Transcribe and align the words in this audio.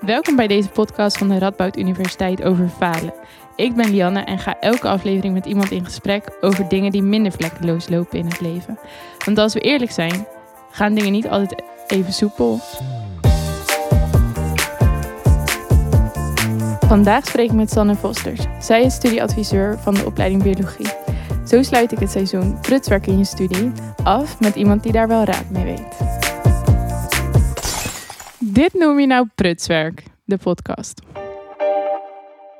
Welkom 0.00 0.36
bij 0.36 0.46
deze 0.46 0.68
podcast 0.68 1.18
van 1.18 1.28
de 1.28 1.38
Radboud 1.38 1.76
Universiteit 1.76 2.42
over 2.42 2.68
falen. 2.68 3.14
Ik 3.56 3.74
ben 3.74 3.90
Lianne 3.90 4.20
en 4.20 4.38
ga 4.38 4.60
elke 4.60 4.88
aflevering 4.88 5.34
met 5.34 5.46
iemand 5.46 5.70
in 5.70 5.84
gesprek 5.84 6.36
over 6.40 6.68
dingen 6.68 6.92
die 6.92 7.02
minder 7.02 7.32
vlekkeloos 7.32 7.88
lopen 7.88 8.18
in 8.18 8.24
het 8.24 8.40
leven. 8.40 8.78
Want 9.24 9.38
als 9.38 9.54
we 9.54 9.60
eerlijk 9.60 9.90
zijn, 9.90 10.26
gaan 10.70 10.94
dingen 10.94 11.12
niet 11.12 11.28
altijd 11.28 11.62
even 11.86 12.12
soepel. 12.12 12.60
Vandaag 16.86 17.26
spreek 17.26 17.50
ik 17.50 17.56
met 17.56 17.70
Sanne 17.70 17.94
Vosters. 17.94 18.40
Zij 18.60 18.82
is 18.82 18.94
studieadviseur 18.94 19.78
van 19.78 19.94
de 19.94 20.04
opleiding 20.04 20.42
Biologie. 20.42 20.90
Zo 21.46 21.62
sluit 21.62 21.92
ik 21.92 21.98
het 21.98 22.10
seizoen 22.10 22.60
Prutswerk 22.60 23.06
in 23.06 23.18
je 23.18 23.24
studie 23.24 23.72
af 24.02 24.40
met 24.40 24.54
iemand 24.54 24.82
die 24.82 24.92
daar 24.92 25.08
wel 25.08 25.24
raad 25.24 25.50
mee 25.50 25.64
weet. 25.64 26.09
Dit 28.60 28.74
noem 28.74 29.00
je 29.00 29.06
nou 29.06 29.28
Prutswerk, 29.34 30.02
de 30.24 30.36
podcast. 30.36 31.02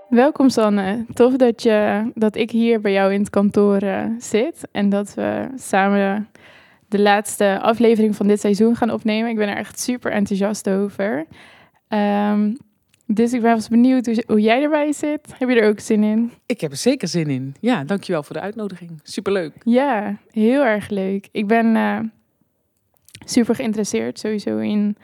Welkom 0.08 0.48
Sanne. 0.48 1.04
Tof 1.14 1.36
dat, 1.36 1.62
je, 1.62 2.10
dat 2.14 2.36
ik 2.36 2.50
hier 2.50 2.80
bij 2.80 2.92
jou 2.92 3.12
in 3.12 3.20
het 3.20 3.30
kantoor 3.30 3.76
eh, 3.76 4.04
zit 4.18 4.68
en 4.72 4.88
dat 4.88 5.14
we 5.14 5.48
samen 5.56 6.28
de 6.88 7.00
laatste 7.00 7.58
aflevering 7.60 8.16
van 8.16 8.26
dit 8.26 8.40
seizoen 8.40 8.76
gaan 8.76 8.90
opnemen. 8.90 9.30
Ik 9.30 9.36
ben 9.36 9.48
er 9.48 9.56
echt 9.56 9.80
super 9.80 10.12
enthousiast 10.12 10.68
over. 10.68 11.26
Ehm, 11.88 12.54
dus 13.06 13.32
ik 13.32 13.40
ben 13.40 13.56
wel 13.56 13.68
benieuwd 13.70 14.06
hoe, 14.06 14.24
hoe, 14.26 14.40
jij 14.40 14.62
erbij 14.62 14.92
zit. 14.92 15.34
Heb 15.38 15.48
je 15.48 15.60
er 15.60 15.68
ook 15.68 15.80
zin 15.80 16.02
in? 16.02 16.32
Ik 16.46 16.60
heb 16.60 16.70
er 16.70 16.76
zeker 16.76 17.08
zin 17.08 17.30
in. 17.30 17.54
Ja, 17.60 17.84
dankjewel 17.84 18.22
voor 18.22 18.36
de 18.36 18.42
uitnodiging. 18.42 19.00
Superleuk. 19.02 19.54
Ja, 19.64 20.16
heel 20.30 20.64
erg 20.64 20.88
leuk. 20.88 21.28
Ik 21.32 21.46
ben 21.46 21.74
uh, 21.74 21.98
super 23.24 23.54
geïnteresseerd 23.54 24.18
sowieso 24.18 24.58
in 24.58 24.96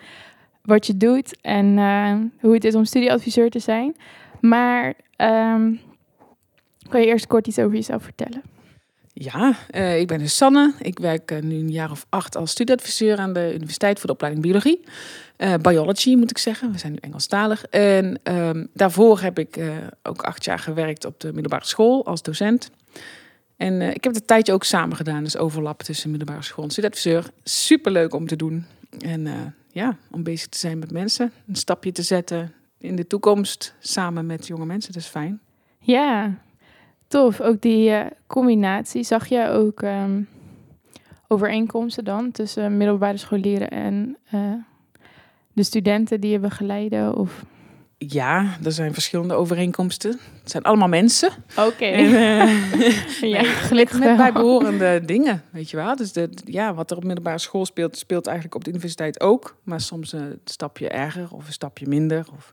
wat 0.66 0.86
je 0.86 0.96
doet 0.96 1.40
en 1.40 1.66
uh, 1.66 2.14
hoe 2.40 2.54
het 2.54 2.64
is 2.64 2.74
om 2.74 2.84
studieadviseur 2.84 3.50
te 3.50 3.58
zijn. 3.58 3.96
Maar 4.40 4.94
um, 5.16 5.80
kan 6.88 7.00
je 7.00 7.06
eerst 7.06 7.26
kort 7.26 7.46
iets 7.46 7.58
over 7.58 7.74
jezelf 7.74 8.02
vertellen? 8.02 8.42
Ja, 9.12 9.56
uh, 9.70 10.00
ik 10.00 10.06
ben 10.06 10.18
dus 10.18 10.36
Sanne. 10.36 10.74
Ik 10.78 10.98
werk 10.98 11.30
uh, 11.30 11.38
nu 11.38 11.54
een 11.54 11.70
jaar 11.70 11.90
of 11.90 12.06
acht 12.08 12.36
als 12.36 12.50
studieadviseur 12.50 13.18
aan 13.18 13.32
de 13.32 13.54
Universiteit 13.54 13.98
voor 13.98 14.06
de 14.06 14.12
opleiding 14.12 14.44
Biologie. 14.44 14.80
Uh, 15.38 15.54
biology 15.54 16.14
moet 16.14 16.30
ik 16.30 16.38
zeggen, 16.38 16.72
we 16.72 16.78
zijn 16.78 16.92
nu 16.92 16.98
Engelstalig. 17.00 17.64
En 17.64 18.20
um, 18.22 18.68
daarvoor 18.74 19.20
heb 19.20 19.38
ik 19.38 19.60
ook 20.02 20.22
acht 20.22 20.44
jaar 20.44 20.58
gewerkt 20.58 21.04
op 21.04 21.20
de 21.20 21.32
middelbare 21.32 21.66
school 21.66 22.06
als 22.06 22.22
docent. 22.22 22.70
En 23.56 23.82
ik 23.82 24.04
heb 24.04 24.14
het 24.14 24.26
tijdje 24.26 24.52
ook 24.52 24.64
samen 24.64 24.96
gedaan, 24.96 25.24
dus 25.24 25.36
overlap 25.36 25.82
tussen 25.82 26.10
middelbare 26.10 26.42
school 26.42 26.64
en 26.64 26.70
studieadviseur. 26.70 27.30
Superleuk 27.44 28.14
om 28.14 28.26
te 28.26 28.36
doen. 28.36 28.66
En 28.98 29.54
ja, 29.76 29.96
om 30.10 30.22
bezig 30.22 30.48
te 30.48 30.58
zijn 30.58 30.78
met 30.78 30.90
mensen, 30.90 31.32
een 31.46 31.56
stapje 31.56 31.92
te 31.92 32.02
zetten 32.02 32.52
in 32.78 32.96
de 32.96 33.06
toekomst 33.06 33.74
samen 33.78 34.26
met 34.26 34.46
jonge 34.46 34.66
mensen. 34.66 34.92
Dat 34.92 35.02
is 35.02 35.08
fijn. 35.08 35.40
Ja, 35.78 36.34
tof. 37.08 37.40
Ook 37.40 37.60
die 37.60 37.90
uh, 37.90 38.06
combinatie. 38.26 39.02
Zag 39.02 39.26
je 39.26 39.48
ook 39.48 39.82
um, 39.82 40.28
overeenkomsten 41.28 42.04
dan 42.04 42.30
tussen 42.30 42.76
middelbare 42.76 43.16
scholieren 43.16 43.70
en 43.70 44.16
uh, 44.34 44.52
de 45.52 45.62
studenten 45.62 46.20
die 46.20 46.30
je 46.30 46.38
begeleiden? 46.38 47.16
Of... 47.16 47.44
Ja, 47.98 48.56
er 48.64 48.72
zijn 48.72 48.92
verschillende 48.92 49.34
overeenkomsten. 49.34 50.10
Het 50.42 50.50
zijn 50.50 50.62
allemaal 50.62 50.88
mensen. 50.88 51.30
Oké. 51.50 51.66
Okay. 51.66 52.04
Uh, 52.04 53.22
ja, 53.34 53.42
gelukkig 53.42 53.98
met 53.98 54.16
bijbehorende 54.16 55.02
dingen, 55.04 55.42
weet 55.50 55.70
je 55.70 55.76
wel. 55.76 55.96
Dus 55.96 56.12
de, 56.12 56.30
ja, 56.44 56.74
wat 56.74 56.90
er 56.90 56.96
op 56.96 57.04
middelbare 57.04 57.38
school 57.38 57.66
speelt, 57.66 57.98
speelt 57.98 58.26
eigenlijk 58.26 58.56
op 58.56 58.64
de 58.64 58.70
universiteit 58.70 59.20
ook. 59.20 59.56
Maar 59.62 59.80
soms 59.80 60.12
een 60.12 60.40
stapje 60.44 60.88
erger 60.88 61.28
of 61.30 61.46
een 61.46 61.52
stapje 61.52 61.88
minder. 61.88 62.26
Of 62.36 62.52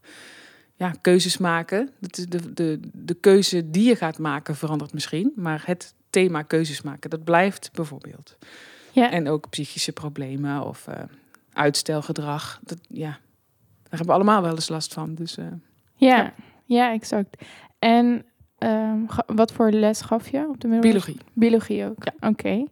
ja, 0.76 0.94
keuzes 1.02 1.38
maken. 1.38 1.90
De, 2.00 2.28
de, 2.28 2.54
de, 2.54 2.80
de 2.94 3.14
keuze 3.14 3.70
die 3.70 3.88
je 3.88 3.96
gaat 3.96 4.18
maken 4.18 4.56
verandert 4.56 4.94
misschien. 4.94 5.32
Maar 5.36 5.64
het 5.66 5.94
thema 6.10 6.42
keuzes 6.42 6.82
maken, 6.82 7.10
dat 7.10 7.24
blijft 7.24 7.70
bijvoorbeeld. 7.74 8.38
Ja. 8.92 9.12
En 9.12 9.30
ook 9.30 9.50
psychische 9.50 9.92
problemen 9.92 10.66
of 10.66 10.88
uh, 10.90 10.96
uitstelgedrag. 11.54 12.60
Dat, 12.64 12.78
ja, 12.88 13.20
hebben 13.98 14.16
we 14.16 14.22
allemaal 14.22 14.42
wel 14.42 14.56
eens 14.56 14.70
last 14.70 14.94
van. 14.94 15.16
Dus, 15.16 15.38
uh, 15.38 15.46
ja, 15.96 16.18
ja, 16.18 16.34
ja. 16.66 16.92
exact. 16.92 17.46
En 17.80 18.26
um, 18.60 19.06
wat 19.26 19.52
voor 19.52 19.72
les 19.72 20.02
gaf 20.02 20.30
je 20.30 20.48
op 20.50 20.62
de 20.62 20.68
middelbare 20.68 21.06
Biologie. 21.06 21.18
Biologie 21.34 21.86
ook, 21.86 22.04
ja. 22.04 22.14
oké. 22.16 22.28
Okay. 22.28 22.68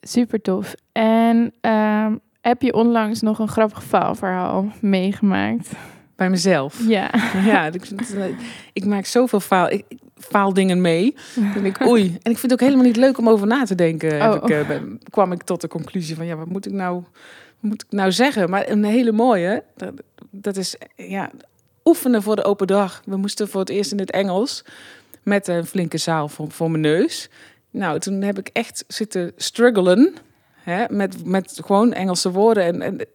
Super 0.00 0.40
tof. 0.40 0.74
En 0.92 1.52
um, 1.60 2.20
heb 2.40 2.62
je 2.62 2.74
onlangs 2.74 3.20
nog 3.20 3.38
een 3.38 3.48
grappig 3.48 3.84
faalverhaal 3.84 4.72
meegemaakt? 4.80 5.70
Bij 6.16 6.30
mezelf? 6.30 6.88
Ja. 6.88 7.10
Ja, 7.44 7.66
ik, 7.66 7.88
ik 8.72 8.84
maak 8.84 9.04
zoveel 9.04 9.40
faal, 9.40 9.70
ik, 9.70 9.84
faaldingen 10.14 10.80
mee. 10.80 11.14
Dan 11.54 11.64
ik, 11.64 11.86
oei. 11.86 12.04
En 12.22 12.30
ik 12.30 12.38
vind 12.38 12.42
het 12.42 12.52
ook 12.52 12.60
helemaal 12.60 12.84
niet 12.84 12.96
leuk 12.96 13.18
om 13.18 13.28
over 13.28 13.46
na 13.46 13.64
te 13.64 13.74
denken. 13.74 14.30
Oh. 14.30 14.34
Ik, 14.34 14.48
uh, 14.48 14.66
ben, 14.66 15.00
kwam 15.10 15.32
ik 15.32 15.42
tot 15.42 15.60
de 15.60 15.68
conclusie 15.68 16.16
van, 16.16 16.26
ja, 16.26 16.36
wat 16.36 16.48
moet 16.48 16.66
ik 16.66 16.72
nou, 16.72 17.02
moet 17.60 17.82
ik 17.82 17.92
nou 17.92 18.12
zeggen? 18.12 18.50
Maar 18.50 18.68
een 18.68 18.84
hele 18.84 19.12
mooie, 19.12 19.64
dat, 19.76 19.92
dat 20.30 20.56
is, 20.56 20.76
ja, 20.96 21.30
oefenen 21.84 22.22
voor 22.22 22.36
de 22.36 22.44
open 22.44 22.66
dag. 22.66 23.02
We 23.04 23.16
moesten 23.16 23.48
voor 23.48 23.60
het 23.60 23.68
eerst 23.68 23.92
in 23.92 23.98
het 23.98 24.10
Engels 24.10 24.64
met 25.22 25.48
een 25.48 25.66
flinke 25.66 25.98
zaal 25.98 26.28
voor, 26.28 26.50
voor 26.50 26.70
mijn 26.70 26.82
neus. 26.82 27.28
Nou, 27.70 27.98
toen 27.98 28.22
heb 28.22 28.38
ik 28.38 28.50
echt 28.52 28.84
zitten 28.88 29.32
struggelen 29.36 30.14
hè, 30.54 30.84
met, 30.90 31.24
met 31.24 31.60
gewoon 31.64 31.92
Engelse 31.92 32.30
woorden. 32.30 32.64
En, 32.64 32.82
en 32.82 33.06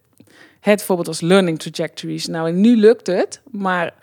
het 0.60 0.84
voorbeeld 0.84 1.08
als 1.08 1.22
learning 1.22 1.60
trajectories. 1.60 2.28
Nou, 2.28 2.48
en 2.48 2.62
nu 2.62 2.76
lukt 2.76 3.08
het, 3.08 3.42
maar 3.52 3.94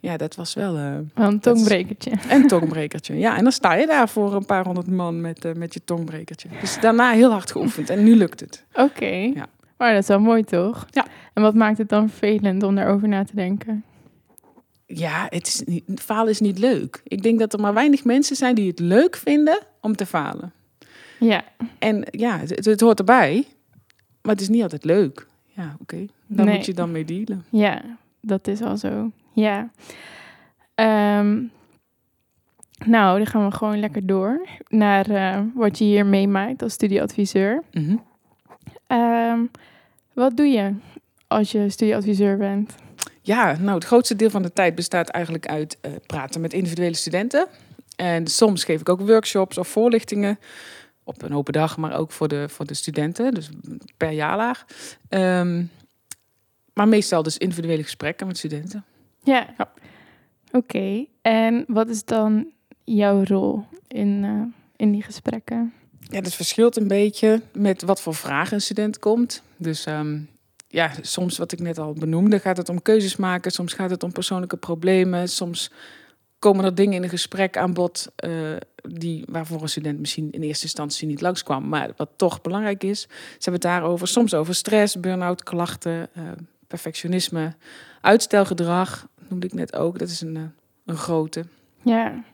ja, 0.00 0.16
dat 0.16 0.34
was 0.34 0.54
wel... 0.54 0.76
Uh, 0.76 0.96
een 1.14 1.40
tongbrekertje. 1.40 2.10
Een 2.30 2.46
tongbrekertje, 2.46 3.18
ja. 3.18 3.36
En 3.36 3.42
dan 3.42 3.52
sta 3.52 3.74
je 3.74 3.86
daar 3.86 4.08
voor 4.08 4.34
een 4.34 4.46
paar 4.46 4.64
honderd 4.64 4.86
man 4.86 5.20
met, 5.20 5.44
uh, 5.44 5.52
met 5.52 5.74
je 5.74 5.80
tongbrekertje. 5.84 6.48
Dus 6.60 6.80
daarna 6.80 7.10
heel 7.10 7.30
hard 7.30 7.50
geoefend 7.50 7.90
en 7.90 8.04
nu 8.04 8.16
lukt 8.16 8.40
het. 8.40 8.64
Oké, 8.72 8.82
okay. 8.82 9.32
ja. 9.34 9.46
Maar 9.78 9.92
dat 9.92 10.02
is 10.02 10.08
wel 10.08 10.20
mooi 10.20 10.44
toch? 10.44 10.86
Ja. 10.90 11.06
En 11.32 11.42
wat 11.42 11.54
maakt 11.54 11.78
het 11.78 11.88
dan 11.88 12.08
vervelend 12.08 12.62
om 12.62 12.74
daarover 12.74 13.08
na 13.08 13.24
te 13.24 13.34
denken? 13.34 13.84
Ja, 14.86 15.26
het 15.28 15.46
is 15.46 15.62
niet, 15.64 15.84
falen 16.00 16.30
is 16.30 16.40
niet 16.40 16.58
leuk. 16.58 17.00
Ik 17.04 17.22
denk 17.22 17.38
dat 17.38 17.52
er 17.52 17.60
maar 17.60 17.74
weinig 17.74 18.04
mensen 18.04 18.36
zijn 18.36 18.54
die 18.54 18.68
het 18.68 18.78
leuk 18.78 19.16
vinden 19.16 19.58
om 19.80 19.96
te 19.96 20.06
falen. 20.06 20.52
Ja. 21.18 21.44
En 21.78 22.06
ja, 22.10 22.38
het, 22.38 22.64
het 22.64 22.80
hoort 22.80 22.98
erbij, 22.98 23.44
maar 24.22 24.32
het 24.32 24.40
is 24.40 24.48
niet 24.48 24.62
altijd 24.62 24.84
leuk. 24.84 25.26
Ja, 25.46 25.76
oké. 25.80 25.82
Okay. 25.82 26.08
Daar 26.26 26.46
nee. 26.46 26.56
moet 26.56 26.66
je 26.66 26.74
dan 26.74 26.92
mee 26.92 27.04
dealen. 27.04 27.44
Ja, 27.48 27.82
dat 28.20 28.46
is 28.46 28.62
al 28.62 28.76
zo. 28.76 29.10
Ja. 29.32 29.70
Um, 31.18 31.50
nou, 32.86 33.18
dan 33.18 33.26
gaan 33.26 33.48
we 33.48 33.54
gewoon 33.54 33.80
lekker 33.80 34.06
door 34.06 34.46
naar 34.68 35.10
uh, 35.10 35.40
wat 35.54 35.78
je 35.78 35.84
hier 35.84 36.06
meemaakt 36.06 36.62
als 36.62 36.72
studieadviseur. 36.72 37.62
Mm 37.72 37.84
-hmm. 37.84 38.02
Um, 38.88 39.50
wat 40.12 40.36
doe 40.36 40.46
je 40.46 40.74
als 41.26 41.52
je 41.52 41.70
studieadviseur 41.70 42.36
bent? 42.36 42.74
Ja, 43.20 43.56
nou, 43.58 43.74
het 43.74 43.84
grootste 43.84 44.16
deel 44.16 44.30
van 44.30 44.42
de 44.42 44.52
tijd 44.52 44.74
bestaat 44.74 45.08
eigenlijk 45.08 45.46
uit 45.46 45.78
uh, 45.82 45.92
praten 46.06 46.40
met 46.40 46.52
individuele 46.52 46.96
studenten. 46.96 47.46
En 47.96 48.26
soms 48.26 48.64
geef 48.64 48.80
ik 48.80 48.88
ook 48.88 49.00
workshops 49.00 49.58
of 49.58 49.68
voorlichtingen 49.68 50.38
op 51.04 51.22
een 51.22 51.34
open 51.34 51.52
dag, 51.52 51.76
maar 51.76 51.98
ook 51.98 52.12
voor 52.12 52.28
de, 52.28 52.48
voor 52.48 52.66
de 52.66 52.74
studenten, 52.74 53.34
dus 53.34 53.48
per 53.96 54.10
jaarlaag. 54.10 54.64
Um, 55.08 55.70
maar 56.72 56.88
meestal 56.88 57.22
dus 57.22 57.38
individuele 57.38 57.82
gesprekken 57.82 58.26
met 58.26 58.38
studenten. 58.38 58.84
Ja, 59.22 59.46
ja. 59.58 59.72
oké. 60.52 60.56
Okay. 60.56 61.08
En 61.22 61.64
wat 61.66 61.88
is 61.88 62.04
dan 62.04 62.52
jouw 62.84 63.24
rol 63.24 63.64
in, 63.88 64.22
uh, 64.24 64.42
in 64.76 64.92
die 64.92 65.02
gesprekken? 65.02 65.72
Ja, 66.10 66.20
dat 66.20 66.34
verschilt 66.34 66.76
een 66.76 66.88
beetje 66.88 67.42
met 67.52 67.82
wat 67.82 68.00
voor 68.00 68.14
vragen 68.14 68.54
een 68.54 68.60
student 68.60 68.98
komt. 68.98 69.42
Dus 69.56 69.86
um, 69.86 70.28
ja, 70.68 70.90
soms 71.00 71.38
wat 71.38 71.52
ik 71.52 71.60
net 71.60 71.78
al 71.78 71.92
benoemde, 71.92 72.38
gaat 72.38 72.56
het 72.56 72.68
om 72.68 72.82
keuzes 72.82 73.16
maken. 73.16 73.50
Soms 73.50 73.72
gaat 73.72 73.90
het 73.90 74.02
om 74.02 74.12
persoonlijke 74.12 74.56
problemen. 74.56 75.28
Soms 75.28 75.70
komen 76.38 76.64
er 76.64 76.74
dingen 76.74 76.94
in 76.94 77.02
een 77.02 77.08
gesprek 77.08 77.56
aan 77.56 77.72
bod 77.72 78.12
uh, 78.24 78.56
die, 78.82 79.24
waarvoor 79.28 79.62
een 79.62 79.68
student 79.68 79.98
misschien 79.98 80.30
in 80.30 80.42
eerste 80.42 80.64
instantie 80.64 81.06
niet 81.06 81.20
langskwam, 81.20 81.68
maar 81.68 81.90
wat 81.96 82.10
toch 82.16 82.40
belangrijk 82.40 82.84
is. 82.84 83.00
Ze 83.00 83.08
hebben 83.32 83.52
het 83.52 83.62
daarover, 83.62 84.08
soms 84.08 84.34
over 84.34 84.54
stress, 84.54 85.00
burn-out, 85.00 85.42
klachten, 85.42 86.08
uh, 86.16 86.22
perfectionisme, 86.66 87.54
uitstelgedrag, 88.00 89.08
noemde 89.28 89.46
ik 89.46 89.52
net 89.52 89.76
ook. 89.76 89.98
Dat 89.98 90.08
is 90.08 90.20
een, 90.20 90.36
uh, 90.36 90.42
een 90.84 90.96
grote. 90.96 91.44
Ja. 91.82 92.24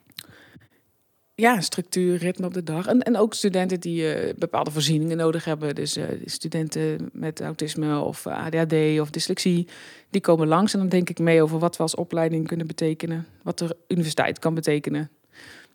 Ja, 1.36 1.60
structuur, 1.60 2.16
ritme 2.16 2.46
op 2.46 2.54
de 2.54 2.62
dag. 2.62 2.86
En, 2.86 3.02
en 3.02 3.16
ook 3.16 3.34
studenten 3.34 3.80
die 3.80 4.26
uh, 4.26 4.34
bepaalde 4.38 4.70
voorzieningen 4.70 5.16
nodig 5.16 5.44
hebben. 5.44 5.74
Dus 5.74 5.96
uh, 5.96 6.04
studenten 6.24 7.08
met 7.12 7.40
autisme 7.40 7.98
of 7.98 8.26
ADHD 8.26 9.00
of 9.00 9.10
dyslexie, 9.10 9.68
die 10.10 10.20
komen 10.20 10.48
langs. 10.48 10.72
En 10.72 10.78
dan 10.78 10.88
denk 10.88 11.10
ik 11.10 11.18
mee 11.18 11.42
over 11.42 11.58
wat 11.58 11.76
we 11.76 11.82
als 11.82 11.94
opleiding 11.94 12.46
kunnen 12.46 12.66
betekenen. 12.66 13.26
Wat 13.42 13.58
de 13.58 13.76
universiteit 13.88 14.38
kan 14.38 14.54
betekenen. 14.54 15.10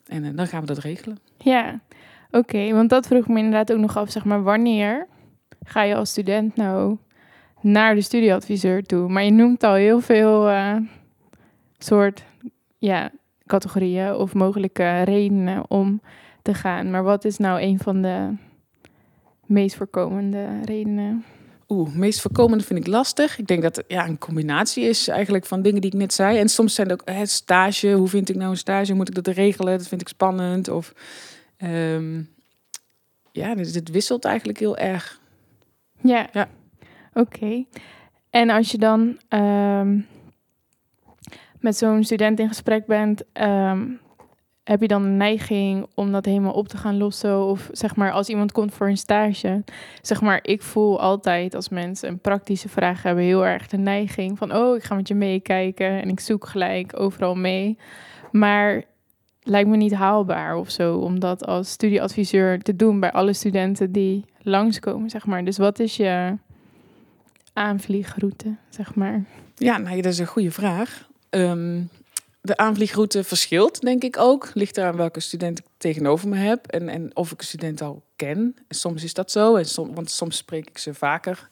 En 0.07 0.23
uh, 0.23 0.35
dan 0.35 0.47
gaan 0.47 0.61
we 0.61 0.67
dat 0.67 0.77
regelen. 0.77 1.19
Ja, 1.37 1.79
oké. 2.31 2.71
Want 2.71 2.89
dat 2.89 3.07
vroeg 3.07 3.27
me 3.27 3.37
inderdaad 3.37 3.71
ook 3.71 3.79
nog 3.79 3.97
af. 3.97 4.11
Zeg 4.11 4.25
maar, 4.25 4.43
wanneer 4.43 5.07
ga 5.63 5.83
je 5.83 5.95
als 5.95 6.09
student 6.09 6.55
nou 6.55 6.97
naar 7.61 7.95
de 7.95 8.01
studieadviseur 8.01 8.83
toe. 8.83 9.09
Maar 9.09 9.23
je 9.23 9.31
noemt 9.31 9.63
al 9.63 9.73
heel 9.73 10.01
veel 10.01 10.51
soort 11.77 12.23
ja, 12.77 13.11
categorieën 13.49 14.15
of 14.15 14.33
mogelijke 14.33 15.01
redenen 15.01 15.63
om 15.67 16.01
te 16.41 16.53
gaan. 16.53 16.91
Maar 16.91 17.03
wat 17.03 17.25
is 17.25 17.37
nou 17.37 17.61
een 17.61 17.79
van 17.79 18.01
de 18.01 18.33
meest 19.45 19.75
voorkomende 19.75 20.47
redenen? 20.65 21.25
Oeh, 21.67 21.93
meest 21.93 22.21
voorkomende 22.21 22.63
vind 22.63 22.79
ik 22.79 22.87
lastig. 22.87 23.37
Ik 23.37 23.47
denk 23.47 23.61
dat 23.61 23.75
het 23.75 23.85
ja, 23.87 24.07
een 24.07 24.17
combinatie 24.17 24.83
is 24.83 25.07
eigenlijk 25.07 25.45
van 25.45 25.61
dingen 25.61 25.81
die 25.81 25.91
ik 25.91 25.97
net 25.97 26.13
zei. 26.13 26.37
En 26.37 26.49
soms 26.49 26.75
zijn 26.75 26.89
het 26.89 27.01
ook 27.01 27.15
het 27.15 27.29
stage. 27.29 27.91
Hoe 27.91 28.07
vind 28.07 28.29
ik 28.29 28.35
nou 28.35 28.49
een 28.49 28.57
stage? 28.57 28.93
Moet 28.93 29.07
ik 29.07 29.23
dat 29.23 29.27
regelen? 29.27 29.77
Dat 29.77 29.87
vind 29.87 30.01
ik 30.01 30.07
spannend. 30.07 30.67
Of 30.67 30.93
um, 31.57 32.29
ja, 33.31 33.55
dus 33.55 33.75
het 33.75 33.89
wisselt 33.89 34.25
eigenlijk 34.25 34.59
heel 34.59 34.77
erg. 34.77 35.19
Ja. 36.01 36.29
ja. 36.31 36.49
Oké. 37.13 37.65
En 38.29 38.49
als 38.49 38.71
je 38.71 38.77
dan 38.77 39.19
um, 39.29 40.05
met 41.59 41.77
zo'n 41.77 42.03
student 42.03 42.39
in 42.39 42.47
gesprek 42.47 42.85
bent, 42.85 43.23
um, 43.33 43.99
heb 44.69 44.81
je 44.81 44.87
dan 44.87 45.03
een 45.03 45.17
neiging 45.17 45.87
om 45.95 46.11
dat 46.11 46.25
helemaal 46.25 46.53
op 46.53 46.67
te 46.67 46.77
gaan 46.77 46.97
lossen? 46.97 47.45
Of 47.45 47.69
zeg 47.71 47.95
maar, 47.95 48.11
als 48.11 48.29
iemand 48.29 48.51
komt 48.51 48.73
voor 48.73 48.87
een 48.87 48.97
stage, 48.97 49.63
zeg 50.01 50.21
maar, 50.21 50.39
ik 50.41 50.61
voel 50.61 50.99
altijd 50.99 51.55
als 51.55 51.69
mensen 51.69 52.09
een 52.09 52.19
praktische 52.19 52.69
vraag 52.69 53.03
hebben, 53.03 53.23
heel 53.23 53.45
erg 53.45 53.67
de 53.67 53.77
neiging 53.77 54.37
van, 54.37 54.55
oh, 54.55 54.75
ik 54.75 54.83
ga 54.83 54.95
met 54.95 55.07
je 55.07 55.15
meekijken 55.15 56.01
en 56.01 56.09
ik 56.09 56.19
zoek 56.19 56.47
gelijk 56.47 56.99
overal 56.99 57.35
mee. 57.35 57.77
Maar 58.31 58.83
lijkt 59.41 59.69
me 59.69 59.77
niet 59.77 59.93
haalbaar 59.93 60.55
of 60.55 60.69
zo, 60.69 60.97
om 60.97 61.19
dat 61.19 61.45
als 61.45 61.69
studieadviseur 61.69 62.61
te 62.61 62.75
doen 62.75 62.99
bij 62.99 63.11
alle 63.11 63.33
studenten 63.33 63.91
die 63.91 64.25
langskomen, 64.41 65.09
zeg 65.09 65.25
maar. 65.25 65.45
Dus 65.45 65.57
wat 65.57 65.79
is 65.79 65.97
je 65.97 66.37
aanvliegroute, 67.53 68.55
zeg 68.69 68.95
maar? 68.95 69.23
Ja, 69.55 69.77
nou, 69.77 70.01
dat 70.01 70.11
is 70.11 70.19
een 70.19 70.25
goede 70.25 70.51
vraag. 70.51 71.08
Um, 71.29 71.89
de 72.41 72.57
aanvliegroute 72.57 73.23
verschilt, 73.23 73.81
denk 73.81 74.03
ik 74.03 74.17
ook. 74.17 74.51
Ligt 74.53 74.77
eraan 74.77 74.95
welke 74.95 75.19
student 75.19 75.59
ik 75.59 75.65
tegenover 75.77 76.27
me 76.27 76.37
heb 76.37 76.67
en, 76.67 76.89
en 76.89 77.15
of 77.15 77.31
ik 77.31 77.39
een 77.39 77.45
student 77.45 77.81
al 77.81 78.03
ken. 78.15 78.55
En 78.67 78.75
soms 78.75 79.03
is 79.03 79.13
dat 79.13 79.31
zo, 79.31 79.55
en 79.55 79.65
som, 79.65 79.95
want 79.95 80.11
soms 80.11 80.37
spreek 80.37 80.69
ik 80.69 80.77
ze 80.77 80.93
vaker. 80.93 81.49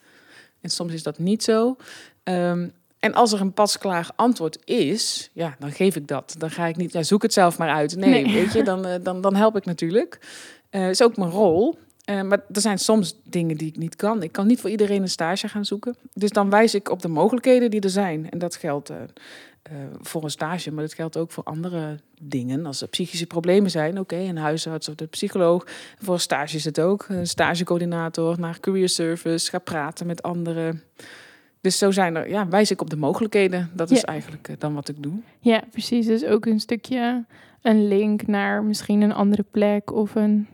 En 0.60 0.70
soms 0.70 0.92
is 0.92 1.02
dat 1.02 1.18
niet 1.18 1.42
zo. 1.42 1.76
Um, 2.24 2.72
en 2.98 3.14
als 3.14 3.32
er 3.32 3.40
een 3.40 3.52
pasklaar 3.52 4.10
antwoord 4.16 4.58
is, 4.64 5.30
ja, 5.32 5.56
dan 5.58 5.72
geef 5.72 5.96
ik 5.96 6.08
dat. 6.08 6.34
Dan 6.38 6.50
ga 6.50 6.66
ik 6.66 6.76
niet, 6.76 6.92
ja, 6.92 7.02
zoek 7.02 7.22
het 7.22 7.32
zelf 7.32 7.58
maar 7.58 7.70
uit. 7.70 7.96
Nee, 7.96 8.32
weet 8.32 8.52
je, 8.52 8.62
dan, 8.62 8.86
uh, 8.86 8.94
dan, 9.02 9.20
dan 9.20 9.34
help 9.36 9.56
ik 9.56 9.64
natuurlijk. 9.64 10.18
Uh, 10.70 10.88
is 10.88 11.02
ook 11.02 11.16
mijn 11.16 11.30
rol. 11.30 11.78
Uh, 12.10 12.22
maar 12.22 12.44
er 12.52 12.60
zijn 12.60 12.78
soms 12.78 13.14
dingen 13.24 13.56
die 13.56 13.68
ik 13.68 13.76
niet 13.76 13.96
kan. 13.96 14.22
Ik 14.22 14.32
kan 14.32 14.46
niet 14.46 14.60
voor 14.60 14.70
iedereen 14.70 15.02
een 15.02 15.08
stage 15.08 15.48
gaan 15.48 15.64
zoeken. 15.64 15.96
Dus 16.14 16.30
dan 16.30 16.50
wijs 16.50 16.74
ik 16.74 16.90
op 16.90 17.02
de 17.02 17.08
mogelijkheden 17.08 17.70
die 17.70 17.80
er 17.80 17.90
zijn. 17.90 18.30
En 18.30 18.38
dat 18.38 18.56
geldt 18.56 18.90
uh, 18.90 18.96
voor 20.00 20.24
een 20.24 20.30
stage, 20.30 20.72
maar 20.72 20.84
dat 20.84 20.94
geldt 20.94 21.16
ook 21.16 21.30
voor 21.30 21.44
andere 21.44 21.98
dingen. 22.20 22.66
Als 22.66 22.80
er 22.80 22.88
psychische 22.88 23.26
problemen 23.26 23.70
zijn, 23.70 23.98
oké, 23.98 24.16
een 24.16 24.36
huisarts 24.36 24.88
of 24.88 24.94
de 24.94 25.06
psycholoog. 25.06 25.66
Voor 25.98 26.14
een 26.14 26.20
stage 26.20 26.56
is 26.56 26.64
het 26.64 26.80
ook. 26.80 27.06
Een 27.08 27.26
stagecoördinator 27.26 28.40
naar 28.40 28.60
career 28.60 28.88
service, 28.88 29.50
ga 29.50 29.58
praten 29.58 30.06
met 30.06 30.22
anderen. 30.22 30.82
Dus 31.60 31.78
zo 31.78 31.90
zijn 31.90 32.16
er, 32.16 32.28
ja, 32.28 32.48
wijs 32.48 32.70
ik 32.70 32.80
op 32.80 32.90
de 32.90 32.96
mogelijkheden. 32.96 33.70
Dat 33.74 33.90
is 33.90 34.04
eigenlijk 34.04 34.48
uh, 34.48 34.56
dan 34.58 34.74
wat 34.74 34.88
ik 34.88 35.02
doe. 35.02 35.12
Ja, 35.40 35.62
precies. 35.70 36.06
Dus 36.06 36.24
ook 36.24 36.46
een 36.46 36.60
stukje 36.60 37.24
een 37.62 37.88
link 37.88 38.26
naar 38.26 38.64
misschien 38.64 39.00
een 39.00 39.12
andere 39.12 39.44
plek 39.50 39.92
of 39.92 40.14
een 40.14 40.48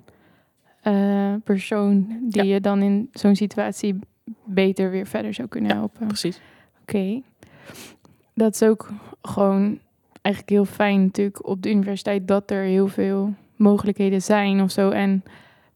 uh, 0.85 1.35
persoon 1.45 2.19
die 2.23 2.45
ja. 2.45 2.55
je 2.55 2.61
dan 2.61 2.83
in 2.83 3.09
zo'n 3.13 3.37
situatie 3.37 3.99
beter 4.45 4.91
weer 4.91 5.07
verder 5.07 5.35
zou 5.35 5.49
kunnen 5.49 5.77
helpen. 5.77 6.01
Ja, 6.01 6.07
precies. 6.07 6.41
Oké. 6.83 6.97
Okay 6.97 7.23
dat 8.35 8.55
is 8.55 8.63
ook 8.63 8.89
gewoon 9.23 9.79
eigenlijk 10.23 10.55
heel 10.55 10.75
fijn 10.75 11.03
natuurlijk 11.03 11.47
op 11.47 11.63
de 11.63 11.71
universiteit 11.71 12.29
dat 12.29 12.51
er 12.51 12.63
heel 12.63 12.89
veel 12.89 13.35
mogelijkheden 13.57 14.23
zijn 14.23 14.63
of 14.63 14.71
zo. 14.71 14.91
En 14.91 15.23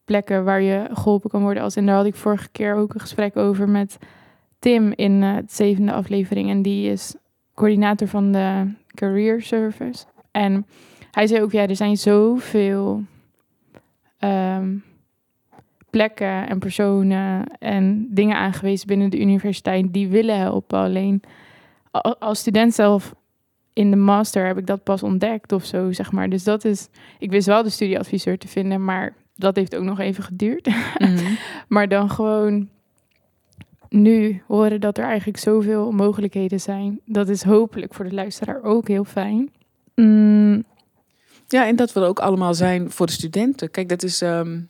plekken 0.05 0.45
waar 0.45 0.63
je 0.63 0.89
geholpen 0.93 1.31
kan 1.31 1.43
worden. 1.43 1.63
Als, 1.63 1.77
en 1.77 1.87
daar 1.87 1.97
had 1.97 2.07
ik 2.07 2.15
vorige 2.15 2.49
keer 2.53 2.75
ook 2.75 2.95
een 2.95 3.01
gesprek 3.01 3.37
over 3.37 3.69
met 3.69 3.99
Tim 4.59 4.93
in 4.97 5.23
uh, 5.23 5.37
de 5.37 5.43
zevende 5.47 5.93
aflevering. 5.93 6.51
En 6.51 6.63
die 6.63 6.91
is 6.91 7.15
coördinator 7.55 8.09
van 8.09 8.33
de 8.33 8.73
Career 8.95 9.43
Service. 9.43 10.05
En 10.31 10.67
hij 11.11 11.27
zei 11.27 11.43
ook, 11.43 11.53
ja, 11.53 11.67
er 11.67 11.77
zijn 11.77 11.97
zoveel 11.97 13.03
um, 14.21 14.85
plekken 15.91 16.49
en 16.49 16.59
personen 16.59 17.45
en 17.59 18.07
dingen 18.11 18.37
aangewezen 18.37 18.87
binnen 18.87 19.11
de 19.11 19.21
universiteit 19.21 19.93
die 19.93 20.09
willen 20.09 20.39
helpen. 20.39 20.79
Alleen 20.79 21.23
als 22.19 22.39
student 22.39 22.75
zelf 22.75 23.15
in 23.73 23.91
de 23.91 23.97
master 23.97 24.47
heb 24.47 24.59
ik 24.59 24.67
dat 24.67 24.83
pas 24.83 25.03
ontdekt 25.03 25.53
of 25.53 25.65
zo, 25.65 25.93
zeg 25.93 26.13
maar. 26.13 26.31
Dus 26.31 26.45
dat 26.45 26.65
is, 26.65 26.89
ik 27.19 27.31
wist 27.31 27.47
wel 27.47 27.63
de 27.63 27.71
studieadviseur 27.71 28.39
te 28.39 28.49
vinden, 28.49 28.85
maar 28.85 29.15
dat 29.37 29.57
heeft 29.57 29.77
ook 29.77 29.85
nog 29.85 30.01
even 30.01 30.25
geduurd. 30.25 30.69
Mhm. 30.99 31.35
maar 31.69 31.89
dan 31.89 32.11
gewoon 32.11 32.69
nu 33.89 34.43
horen 34.47 34.81
dat 34.81 34.99
er 34.99 35.05
eigenlijk 35.05 35.39
zoveel 35.39 35.93
mogelijkheden 35.93 36.61
zijn. 36.61 37.01
Dat 37.05 37.29
is 37.29 37.43
hopelijk 37.43 37.95
voor 37.95 38.05
de 38.05 38.15
luisteraar 38.15 38.63
ook 38.63 38.89
heel 38.89 39.05
fijn. 39.05 39.51
Mm. 39.95 40.65
Ja, 41.49 41.67
en 41.67 41.77
dat 41.77 41.93
wil 41.93 42.05
ook 42.05 42.19
allemaal 42.19 42.55
zijn 42.55 42.91
voor 42.91 43.07
de 43.07 43.13
studenten. 43.13 43.71
Kijk, 43.71 43.89
dat 43.89 44.03
is 44.03 44.21
um, 44.21 44.69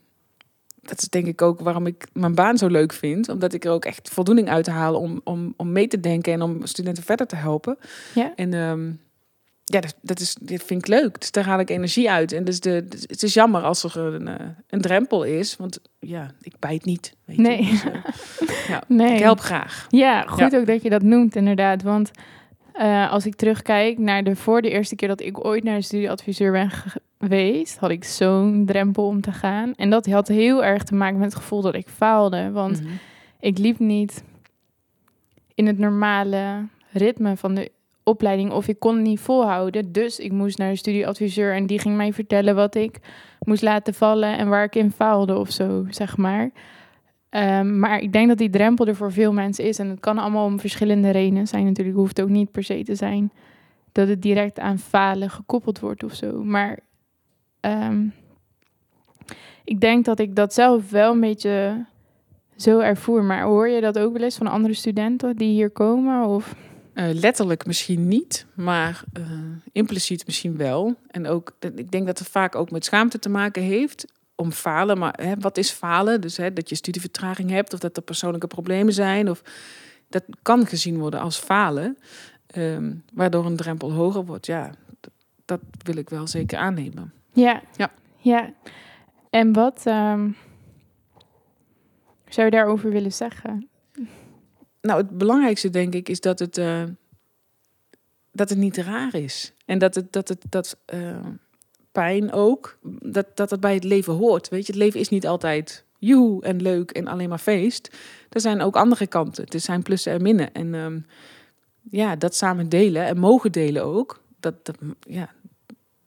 dat 0.81 1.01
is 1.01 1.09
denk 1.09 1.25
ik 1.27 1.41
ook 1.41 1.59
waarom 1.59 1.85
ik 1.85 2.07
mijn 2.13 2.35
baan 2.35 2.57
zo 2.57 2.67
leuk 2.67 2.93
vind. 2.93 3.29
Omdat 3.29 3.53
ik 3.53 3.65
er 3.65 3.71
ook 3.71 3.85
echt 3.85 4.09
voldoening 4.09 4.49
uit 4.49 4.67
haal 4.67 4.95
om, 4.95 5.21
om, 5.23 5.53
om 5.57 5.71
mee 5.71 5.87
te 5.87 5.99
denken 5.99 6.33
en 6.33 6.41
om 6.41 6.65
studenten 6.65 7.03
verder 7.03 7.27
te 7.27 7.35
helpen. 7.35 7.77
Ja. 8.13 8.33
En 8.35 8.53
um, 8.53 8.99
ja, 9.63 9.79
dat, 9.79 9.95
dat, 10.01 10.19
is, 10.19 10.35
dit 10.41 10.63
vind 10.63 10.81
ik 10.81 10.87
leuk. 10.87 11.19
Dus 11.19 11.31
daar 11.31 11.45
haal 11.45 11.59
ik 11.59 11.69
energie 11.69 12.11
uit. 12.11 12.31
En 12.31 12.43
dus 12.43 12.59
de, 12.59 12.85
het 13.07 13.23
is 13.23 13.33
jammer 13.33 13.61
als 13.61 13.83
er 13.83 13.97
een, 13.97 14.27
eh, 14.27 14.45
een 14.67 14.81
drempel 14.81 15.23
is. 15.23 15.55
Want 15.55 15.79
ja, 15.99 16.31
ik 16.41 16.53
bijt 16.59 16.85
niet. 16.85 17.15
Weet 17.25 17.37
nee. 17.37 17.57
Dus, 17.57 17.85
uh, 17.85 17.93
ja, 18.67 18.83
nee. 19.01 19.13
Ik 19.13 19.19
help 19.19 19.39
graag. 19.39 19.87
Ja, 19.89 20.21
goed 20.21 20.55
ook 20.55 20.65
dat 20.65 20.81
je 20.81 20.89
dat 20.89 21.01
noemt 21.01 21.35
inderdaad. 21.35 21.83
Want 21.83 22.11
uh, 22.75 23.11
als 23.11 23.25
ik 23.25 23.35
terugkijk 23.35 23.97
naar 23.97 24.23
de 24.23 24.35
voor 24.35 24.61
de 24.61 24.69
eerste 24.69 24.95
keer 24.95 25.07
dat 25.07 25.21
ik 25.21 25.45
ooit 25.45 25.63
naar 25.63 25.75
een 25.75 25.83
studieadviseur 25.83 26.51
ben 26.51 26.71
geweest, 27.19 27.77
had 27.77 27.89
ik 27.89 28.03
zo'n 28.03 28.63
drempel 28.65 29.05
om 29.05 29.21
te 29.21 29.31
gaan. 29.31 29.73
En 29.75 29.89
dat 29.89 30.05
had 30.05 30.27
heel 30.27 30.63
erg 30.63 30.83
te 30.83 30.95
maken 30.95 31.19
met 31.19 31.33
het 31.33 31.41
gevoel 31.41 31.61
dat 31.61 31.75
ik 31.75 31.87
faalde. 31.87 32.51
Want 32.51 32.81
mm 32.81 32.87
-hmm. 32.87 32.97
ik 33.39 33.57
liep 33.57 33.79
niet 33.79 34.23
in 35.53 35.67
het 35.67 35.77
normale 35.77 36.67
ritme 36.91 37.37
van 37.37 37.55
de 37.55 37.71
opleiding 38.03 38.51
of 38.51 38.67
ik 38.67 38.79
kon 38.79 38.95
het 38.95 39.03
niet 39.03 39.19
volhouden. 39.19 39.91
Dus 39.91 40.19
ik 40.19 40.31
moest 40.31 40.57
naar 40.57 40.69
een 40.69 40.77
studieadviseur 40.77 41.53
en 41.53 41.65
die 41.65 41.79
ging 41.79 41.95
mij 41.95 42.13
vertellen 42.13 42.55
wat 42.55 42.75
ik 42.75 42.99
moest 43.39 43.61
laten 43.61 43.93
vallen 43.93 44.37
en 44.37 44.49
waar 44.49 44.63
ik 44.63 44.75
in 44.75 44.91
faalde 44.91 45.37
of 45.37 45.51
zo, 45.51 45.85
zeg 45.89 46.17
maar. 46.17 46.51
Um, 47.31 47.79
maar 47.79 47.99
ik 47.99 48.13
denk 48.13 48.27
dat 48.27 48.37
die 48.37 48.49
drempel 48.49 48.87
er 48.87 48.95
voor 48.95 49.11
veel 49.11 49.33
mensen 49.33 49.65
is. 49.65 49.79
En 49.79 49.89
het 49.89 49.99
kan 49.99 50.17
allemaal 50.17 50.45
om 50.45 50.59
verschillende 50.59 51.09
redenen 51.09 51.47
zijn 51.47 51.65
natuurlijk. 51.65 51.97
Het 51.97 52.05
hoeft 52.05 52.21
ook 52.21 52.29
niet 52.29 52.51
per 52.51 52.63
se 52.63 52.83
te 52.83 52.95
zijn 52.95 53.31
dat 53.91 54.07
het 54.07 54.21
direct 54.21 54.59
aan 54.59 54.77
falen 54.77 55.29
gekoppeld 55.29 55.79
wordt 55.79 56.03
of 56.03 56.13
zo. 56.13 56.43
Maar 56.43 56.79
um, 57.61 58.13
ik 59.63 59.79
denk 59.79 60.05
dat 60.05 60.19
ik 60.19 60.35
dat 60.35 60.53
zelf 60.53 60.89
wel 60.89 61.11
een 61.11 61.19
beetje 61.19 61.85
zo 62.55 62.79
ervoer. 62.79 63.23
Maar 63.23 63.43
hoor 63.43 63.67
je 63.67 63.81
dat 63.81 63.99
ook 63.99 64.13
wel 64.13 64.23
eens 64.23 64.37
van 64.37 64.47
andere 64.47 64.73
studenten 64.73 65.35
die 65.35 65.51
hier 65.51 65.69
komen? 65.69 66.25
Of? 66.25 66.55
Uh, 66.93 67.05
letterlijk 67.13 67.65
misschien 67.65 68.07
niet, 68.07 68.45
maar 68.53 69.03
uh, 69.17 69.23
impliciet 69.71 70.25
misschien 70.25 70.57
wel. 70.57 70.95
En 71.07 71.27
ook, 71.27 71.51
ik 71.75 71.91
denk 71.91 72.05
dat 72.05 72.19
het 72.19 72.27
vaak 72.27 72.55
ook 72.55 72.71
met 72.71 72.85
schaamte 72.85 73.19
te 73.19 73.29
maken 73.29 73.63
heeft 73.63 74.05
om 74.35 74.51
falen. 74.51 74.97
Maar 74.97 75.19
hè, 75.21 75.33
wat 75.39 75.57
is 75.57 75.71
falen? 75.71 76.21
Dus 76.21 76.37
hè, 76.37 76.53
dat 76.53 76.69
je 76.69 76.75
studievertraging 76.75 77.49
hebt 77.49 77.73
of 77.73 77.79
dat 77.79 77.97
er 77.97 78.03
persoonlijke 78.03 78.47
problemen 78.47 78.93
zijn. 78.93 79.29
Of, 79.29 79.41
dat 80.09 80.23
kan 80.41 80.65
gezien 80.65 80.97
worden 80.97 81.19
als 81.19 81.37
falen. 81.37 81.97
Um, 82.55 83.03
waardoor 83.13 83.45
een 83.45 83.55
drempel 83.55 83.91
hoger 83.91 84.25
wordt. 84.25 84.45
Ja, 84.45 84.71
dat, 85.45 85.59
wil 85.83 85.97
ik 85.97 86.09
wel 86.09 86.27
zeker 86.27 86.57
aannemen. 86.57 87.13
Ja. 87.31 87.61
Ja. 87.75 87.91
ja. 88.17 88.53
En 89.29 89.53
wat 89.53 89.83
um, 89.85 90.35
zou 92.27 92.45
je 92.45 92.51
daarover 92.51 92.89
willen 92.89 93.13
zeggen? 93.13 93.69
Nou, 94.81 95.01
het 95.01 95.17
belangrijkste 95.17 95.69
denk 95.69 95.93
ik 95.93 96.09
is 96.09 96.21
dat 96.21 96.39
het, 96.39 96.57
uh, 96.57 96.83
dat 98.31 98.49
het 98.49 98.57
niet 98.57 98.77
raar 98.77 99.15
is. 99.15 99.53
En 99.65 99.79
dat 99.79 99.95
het, 99.95 100.11
dat 100.11 100.27
het, 100.27 100.45
dat, 100.49 100.77
uh, 100.93 101.17
pijn 101.91 102.31
ook, 102.31 102.77
dat, 103.01 103.25
dat 103.33 103.49
het 103.49 103.59
bij 103.59 103.73
het 103.73 103.83
leven 103.83 104.13
hoort. 104.13 104.49
Weet 104.49 104.65
je, 104.65 104.71
het 104.71 104.81
leven 104.81 104.99
is 104.99 105.09
niet 105.09 105.27
altijd 105.27 105.85
joe 105.97 106.43
en 106.43 106.61
leuk 106.61 106.91
en 106.91 107.07
alleen 107.07 107.29
maar 107.29 107.37
feest. 107.37 107.97
Er 108.29 108.41
zijn 108.41 108.61
ook 108.61 108.75
andere 108.75 109.07
kanten. 109.07 109.45
Er 109.45 109.59
zijn 109.59 109.83
plussen 109.83 110.13
en 110.13 110.21
minnen. 110.21 110.53
En 110.53 110.73
um, 110.73 111.05
ja, 111.81 112.15
dat 112.15 112.35
samen 112.35 112.69
delen 112.69 113.05
en 113.05 113.17
mogen 113.17 113.51
delen 113.51 113.83
ook. 113.83 114.21
Dat, 114.39 114.65
dat, 114.65 114.75
ja, 114.99 115.29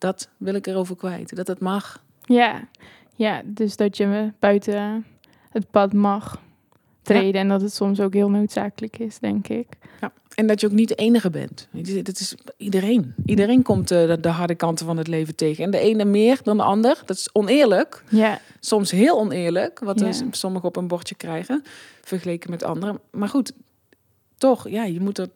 dat 0.02 0.28
wil 0.36 0.54
ik 0.54 0.66
erover 0.66 0.96
kwijt. 0.96 1.36
Dat 1.36 1.46
het 1.46 1.60
mag. 1.60 2.02
Ja, 2.20 2.68
ja 3.14 3.42
dus 3.44 3.76
dat 3.76 3.96
je 3.96 4.32
buiten 4.38 5.06
het 5.50 5.70
pad 5.70 5.92
mag 5.92 6.40
treden. 7.02 7.40
En 7.40 7.48
dat 7.48 7.60
het 7.60 7.74
soms 7.74 8.00
ook 8.00 8.14
heel 8.14 8.30
noodzakelijk 8.30 8.98
is, 8.98 9.18
denk 9.18 9.48
ik. 9.48 9.66
Ja. 10.00 10.12
En 10.34 10.46
dat 10.46 10.60
je 10.60 10.66
ook 10.66 10.72
niet 10.72 10.88
de 10.88 10.94
enige 10.94 11.30
bent. 11.30 11.68
Het 11.72 12.20
is 12.20 12.34
iedereen. 12.56 13.14
Iedereen 13.24 13.62
komt 13.62 13.88
de, 13.88 14.18
de, 14.20 14.28
harde 14.28 14.54
kanten 14.54 14.86
van 14.86 14.96
het 14.96 15.08
leven 15.08 15.34
tegen. 15.34 15.64
En 15.64 15.70
de 15.70 15.78
ene 15.78 16.04
meer 16.04 16.40
dan 16.42 16.56
de 16.56 16.62
ander. 16.62 17.02
Dat 17.06 17.16
is 17.16 17.28
oneerlijk. 17.32 18.04
Ja. 18.08 18.40
Soms 18.60 18.90
heel 18.90 19.18
oneerlijk, 19.18 19.78
wat 19.78 20.00
ja. 20.00 20.12
sommigen 20.30 20.68
op 20.68 20.76
een 20.76 20.88
bordje 20.88 21.14
krijgen, 21.14 21.62
vergeleken 22.02 22.50
met 22.50 22.62
anderen. 22.62 23.00
Maar 23.10 23.28
goed, 23.28 23.52
toch, 24.38 24.68
ja, 24.68 24.84
je 24.84 25.00
moet 25.00 25.18
er, 25.18 25.28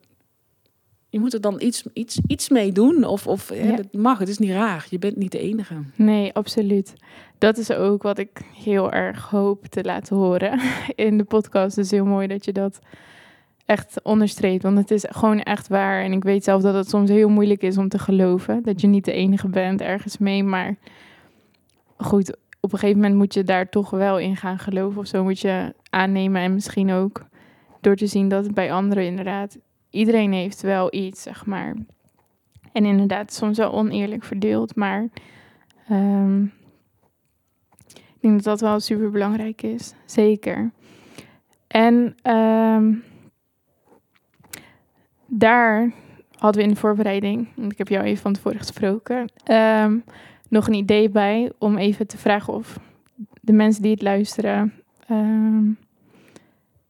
je 1.08 1.20
moet 1.20 1.34
er 1.34 1.40
dan 1.40 1.60
iets, 1.60 1.84
iets, 1.92 2.20
iets 2.26 2.48
mee 2.48 2.72
doen. 2.72 3.04
Of, 3.04 3.26
of 3.26 3.54
ja. 3.54 3.74
het 3.74 3.92
mag, 3.92 4.18
het 4.18 4.28
is 4.28 4.38
niet 4.38 4.50
raar. 4.50 4.86
Je 4.90 4.98
bent 4.98 5.16
niet 5.16 5.32
de 5.32 5.38
enige. 5.38 5.74
Nee, 5.94 6.34
absoluut. 6.34 6.94
Dat 7.38 7.58
is 7.58 7.72
ook 7.72 8.02
wat 8.02 8.18
ik 8.18 8.40
heel 8.54 8.92
erg 8.92 9.30
hoop 9.30 9.66
te 9.66 9.84
laten 9.84 10.16
horen 10.16 10.60
in 10.94 11.18
de 11.18 11.24
podcast. 11.24 11.76
Dus 11.76 11.90
heel 11.90 12.04
mooi 12.04 12.26
dat 12.26 12.44
je 12.44 12.52
dat 12.52 12.78
echt 13.66 14.02
onderstreept. 14.02 14.62
Want 14.62 14.78
het 14.78 14.90
is 14.90 15.04
gewoon 15.08 15.40
echt 15.40 15.68
waar. 15.68 16.02
En 16.02 16.12
ik 16.12 16.24
weet 16.24 16.44
zelf 16.44 16.62
dat 16.62 16.74
het 16.74 16.88
soms 16.88 17.10
heel 17.10 17.28
moeilijk 17.28 17.62
is 17.62 17.78
om 17.78 17.88
te 17.88 17.98
geloven. 17.98 18.62
Dat 18.62 18.80
je 18.80 18.86
niet 18.86 19.04
de 19.04 19.12
enige 19.12 19.48
bent 19.48 19.80
ergens 19.80 20.18
mee. 20.18 20.44
Maar 20.44 20.76
goed, 21.96 22.36
op 22.60 22.72
een 22.72 22.78
gegeven 22.78 23.00
moment 23.00 23.18
moet 23.18 23.34
je 23.34 23.44
daar 23.44 23.68
toch 23.68 23.90
wel 23.90 24.18
in 24.18 24.36
gaan 24.36 24.58
geloven. 24.58 25.00
Of 25.00 25.06
zo 25.06 25.22
moet 25.22 25.40
je 25.40 25.74
aannemen. 25.90 26.42
En 26.42 26.54
misschien 26.54 26.92
ook 26.92 27.26
door 27.80 27.96
te 27.96 28.06
zien 28.06 28.28
dat 28.28 28.44
het 28.44 28.54
bij 28.54 28.72
anderen 28.72 29.04
inderdaad... 29.04 29.58
Iedereen 29.90 30.32
heeft 30.32 30.60
wel 30.60 30.94
iets, 30.94 31.22
zeg 31.22 31.46
maar. 31.46 31.74
En 32.72 32.84
inderdaad, 32.84 33.32
soms 33.32 33.58
wel 33.58 33.72
oneerlijk 33.72 34.24
verdeeld. 34.24 34.74
Maar 34.74 35.08
um, 35.90 36.52
ik 37.94 38.20
denk 38.20 38.34
dat 38.34 38.44
dat 38.44 38.60
wel 38.60 38.80
super 38.80 39.10
belangrijk 39.10 39.62
is. 39.62 39.94
Zeker. 40.04 40.70
En... 41.66 42.14
Um, 42.22 43.02
daar 45.26 45.92
hadden 46.38 46.62
we 46.62 46.68
in 46.68 46.74
de 46.74 46.80
voorbereiding, 46.80 47.48
want 47.54 47.72
ik 47.72 47.78
heb 47.78 47.88
jou 47.88 48.04
even 48.04 48.22
van 48.22 48.32
tevoren 48.32 48.58
gesproken, 48.58 49.28
um, 49.50 50.04
nog 50.48 50.66
een 50.66 50.74
idee 50.74 51.08
bij 51.08 51.52
om 51.58 51.76
even 51.76 52.06
te 52.06 52.18
vragen 52.18 52.52
of 52.52 52.78
de 53.40 53.52
mensen 53.52 53.82
die 53.82 53.90
het 53.90 54.02
luisteren 54.02 54.72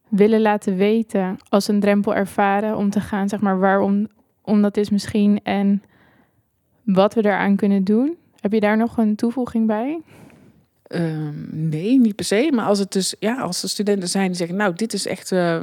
willen 0.08 0.40
laten 0.40 0.76
weten 0.76 1.36
als 1.48 1.68
een 1.68 1.80
drempel 1.80 2.14
ervaren 2.14 2.76
om 2.76 2.90
te 2.90 3.00
gaan, 3.00 3.28
zeg 3.28 3.40
maar, 3.40 3.58
waarom 3.58 4.08
om 4.42 4.62
dat 4.62 4.76
is 4.76 4.90
misschien 4.90 5.40
en 5.42 5.82
wat 6.82 7.14
we 7.14 7.22
daaraan 7.22 7.56
kunnen 7.56 7.84
doen. 7.84 8.16
Heb 8.40 8.52
je 8.52 8.60
daar 8.60 8.76
nog 8.76 8.96
een 8.96 9.16
toevoeging 9.16 9.66
bij? 9.66 10.00
Um, 10.88 11.48
nee, 11.50 11.98
niet 11.98 12.14
per 12.16 12.24
se. 12.24 12.50
Maar 12.54 12.66
als 12.66 12.78
het 12.78 12.92
dus, 12.92 13.14
ja, 13.18 13.40
als 13.40 13.62
er 13.62 13.68
studenten 13.68 14.08
zijn 14.08 14.26
die 14.26 14.36
zeggen, 14.36 14.56
nou, 14.56 14.74
dit 14.74 14.92
is 14.92 15.06
echt 15.06 15.30
uh, 15.30 15.62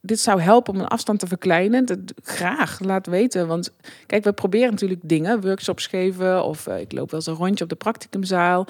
dit 0.00 0.20
zou 0.20 0.40
helpen 0.40 0.74
om 0.74 0.80
een 0.80 0.86
afstand 0.88 1.18
te 1.18 1.26
verkleinen, 1.26 1.86
dat, 1.86 1.98
graag 2.22 2.80
laat 2.80 3.06
weten. 3.06 3.46
Want 3.46 3.72
kijk, 4.06 4.24
we 4.24 4.32
proberen 4.32 4.70
natuurlijk 4.70 5.00
dingen, 5.04 5.40
workshops 5.40 5.86
geven 5.86 6.44
of 6.44 6.66
uh, 6.66 6.80
ik 6.80 6.92
loop 6.92 7.10
wel 7.10 7.20
eens 7.20 7.28
een 7.28 7.44
rondje 7.44 7.64
op 7.64 7.70
de 7.70 7.76
practicumzaal. 7.76 8.66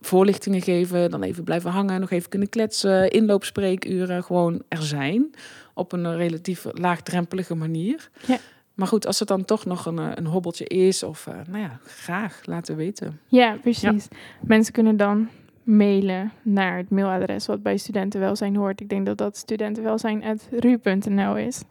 Voorlichtingen 0.00 0.62
geven, 0.62 1.10
dan 1.10 1.22
even 1.22 1.44
blijven 1.44 1.70
hangen, 1.70 2.00
nog 2.00 2.10
even 2.10 2.28
kunnen 2.28 2.48
kletsen, 2.48 3.10
inloopspreekuren, 3.10 4.24
gewoon 4.24 4.62
er 4.68 4.82
zijn 4.82 5.30
op 5.74 5.92
een 5.92 6.16
relatief 6.16 6.66
laagdrempelige 6.72 7.54
manier. 7.54 8.10
Ja. 8.26 8.38
Maar 8.74 8.86
goed, 8.86 9.06
als 9.06 9.18
het 9.18 9.28
dan 9.28 9.44
toch 9.44 9.64
nog 9.64 9.86
een, 9.86 10.18
een 10.18 10.26
hobbeltje 10.26 10.64
is, 10.64 11.02
of 11.02 11.26
uh, 11.26 11.34
nou 11.48 11.62
ja, 11.62 11.78
graag 11.84 12.40
laten 12.44 12.76
weten. 12.76 13.20
Ja, 13.26 13.56
precies. 13.62 14.08
Ja. 14.10 14.16
Mensen 14.40 14.72
kunnen 14.72 14.96
dan 14.96 15.28
mailen 15.62 16.32
naar 16.42 16.76
het 16.76 16.90
mailadres 16.90 17.46
wat 17.46 17.62
bij 17.62 17.76
studentenwelzijn 17.76 18.56
hoort. 18.56 18.80
Ik 18.80 18.88
denk 18.88 19.06
dat 19.06 19.18
dat 19.18 19.36
studentenwelzijn.ru.nl 19.36 21.36
is. 21.36 21.62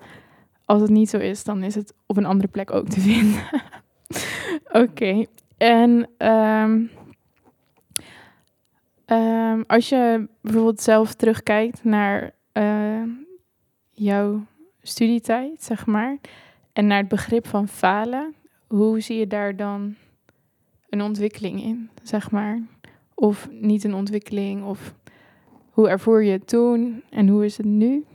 Als 0.66 0.82
het 0.82 0.90
niet 0.90 1.10
zo 1.10 1.18
is, 1.18 1.44
dan 1.44 1.64
is 1.64 1.76
het 1.76 1.94
op 2.06 2.18
een 2.18 2.26
andere 2.26 2.48
plek 2.48 2.72
ook 2.72 2.88
te 2.88 3.00
vinden. 3.00 3.44
Oké. 4.68 4.80
Okay. 4.80 5.28
En 5.58 6.10
um, 6.28 6.90
um, 9.12 9.64
als 9.68 9.90
je 9.90 10.28
bijvoorbeeld 10.42 10.82
zelf 10.82 11.14
terugkijkt 11.14 11.84
naar 11.84 12.32
uh, 12.54 13.04
jouw 13.92 14.46
studietijd, 14.82 15.64
zeg 15.64 15.86
maar, 15.86 16.18
en 16.74 16.88
naar 16.88 16.98
het 16.98 17.08
begrip 17.08 17.48
van 17.48 17.68
falen, 17.68 18.34
hoe 18.68 19.00
zie 19.00 19.18
je 19.18 19.28
daar 19.28 19.56
dan 19.56 19.96
een 20.90 21.02
ontwikkeling 21.02 21.64
in, 21.64 21.90
zeg 22.04 22.32
maar? 22.32 22.62
Of 23.14 23.48
niet 23.52 23.84
een 23.84 23.94
ontwikkeling? 23.94 24.64
Of 24.64 24.94
hoe 25.70 25.90
ervoer 25.90 26.24
je 26.24 26.32
het 26.32 26.48
toen 26.48 27.04
en 27.10 27.28
hoe 27.28 27.46
is 27.46 27.58
het 27.58 27.66
nu? 27.66 28.06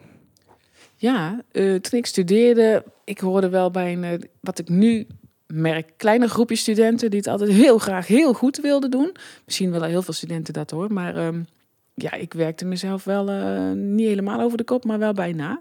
Ja, 0.97 1.43
uh, 1.53 1.75
toen 1.75 1.99
ik 1.99 2.07
studeerde, 2.07 2.85
ik 3.05 3.19
hoorde 3.19 3.49
wel 3.49 3.71
bij 3.71 3.93
een, 3.93 4.03
uh, 4.03 4.29
wat 4.41 4.59
ik 4.59 4.69
nu 4.69 5.07
merk, 5.53 5.93
kleine 5.97 6.29
groepje 6.29 6.57
studenten 6.57 7.11
die 7.11 7.19
het 7.19 7.29
altijd 7.29 7.51
heel 7.51 7.79
graag 7.79 8.07
heel 8.07 8.33
goed 8.33 8.57
wilden 8.57 8.91
doen. 8.91 9.17
Misschien 9.45 9.71
willen 9.71 9.89
heel 9.89 10.03
veel 10.03 10.15
studenten 10.15 10.55
dat 10.55 10.71
hoor, 10.71 10.93
maar 10.93 11.27
um, 11.27 11.47
ja, 11.95 12.13
ik 12.13 12.33
werkte 12.33 12.65
mezelf 12.65 13.05
wel 13.05 13.31
uh, 13.31 13.71
niet 13.73 14.07
helemaal 14.07 14.41
over 14.41 14.59
de 14.59 14.65
kop, 14.65 14.85
maar 14.85 14.99
wel 14.99 15.13
bijna. 15.13 15.61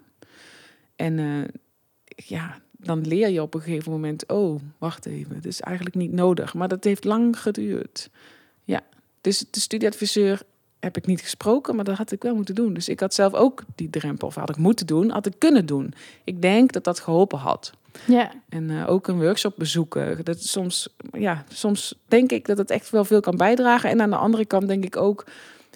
En 0.96 1.46
ja, 2.16 2.62
dan 2.72 3.08
leer 3.08 3.30
je 3.30 3.42
op 3.42 3.54
een 3.54 3.62
gegeven 3.62 3.92
moment, 3.92 4.28
oh, 4.28 4.62
wacht 4.78 5.06
even, 5.06 5.36
het 5.36 5.46
is 5.46 5.60
eigenlijk 5.60 5.96
niet 5.96 6.12
nodig. 6.12 6.54
Maar 6.54 6.68
dat 6.68 6.84
heeft 6.84 7.04
lang 7.04 7.40
geduurd. 7.40 8.10
Ja, 8.64 8.82
dus 9.22 9.46
de 9.52 9.60
studieadviseur 9.60 10.42
heb 10.80 10.98
ik 10.98 11.06
niet 11.06 11.22
gesproken, 11.22 11.76
maar 11.76 11.86
dat 11.86 11.98
had 11.98 12.12
ik 12.12 12.24
wel 12.24 12.36
moeten 12.36 12.56
doen. 12.56 12.74
Dus 12.74 12.90
ik 12.90 13.00
had 13.00 13.14
zelf 13.14 13.34
ook 13.34 13.64
die 13.76 13.90
drempel, 13.90 14.28
of 14.28 14.36
had 14.36 14.50
ik 14.50 14.58
moeten 14.58 14.88
doen, 14.88 15.10
had 15.10 15.26
ik 15.26 15.34
kunnen 15.38 15.66
doen. 15.66 15.94
Ik 16.24 16.42
denk 16.42 16.72
dat 16.72 16.84
dat 16.84 17.00
geholpen 17.00 17.40
had. 17.40 17.74
Ja. 18.08 18.32
En 18.50 18.70
uh, 18.70 18.90
ook 18.90 19.08
een 19.08 19.20
workshop 19.20 19.54
bezoeken. 19.58 20.26
Dat 20.26 20.44
soms, 20.44 20.90
ja, 21.12 21.44
soms 21.50 21.96
denk 22.08 22.32
ik 22.32 22.46
dat 22.46 22.58
het 22.58 22.72
echt 22.72 22.90
wel 22.90 23.06
veel 23.06 23.20
kan 23.20 23.38
bijdragen. 23.38 23.90
En 23.90 24.02
aan 24.02 24.10
de 24.10 24.16
andere 24.16 24.46
kant 24.46 24.68
denk 24.68 24.86
ik 24.86 24.98
ook, 24.98 25.26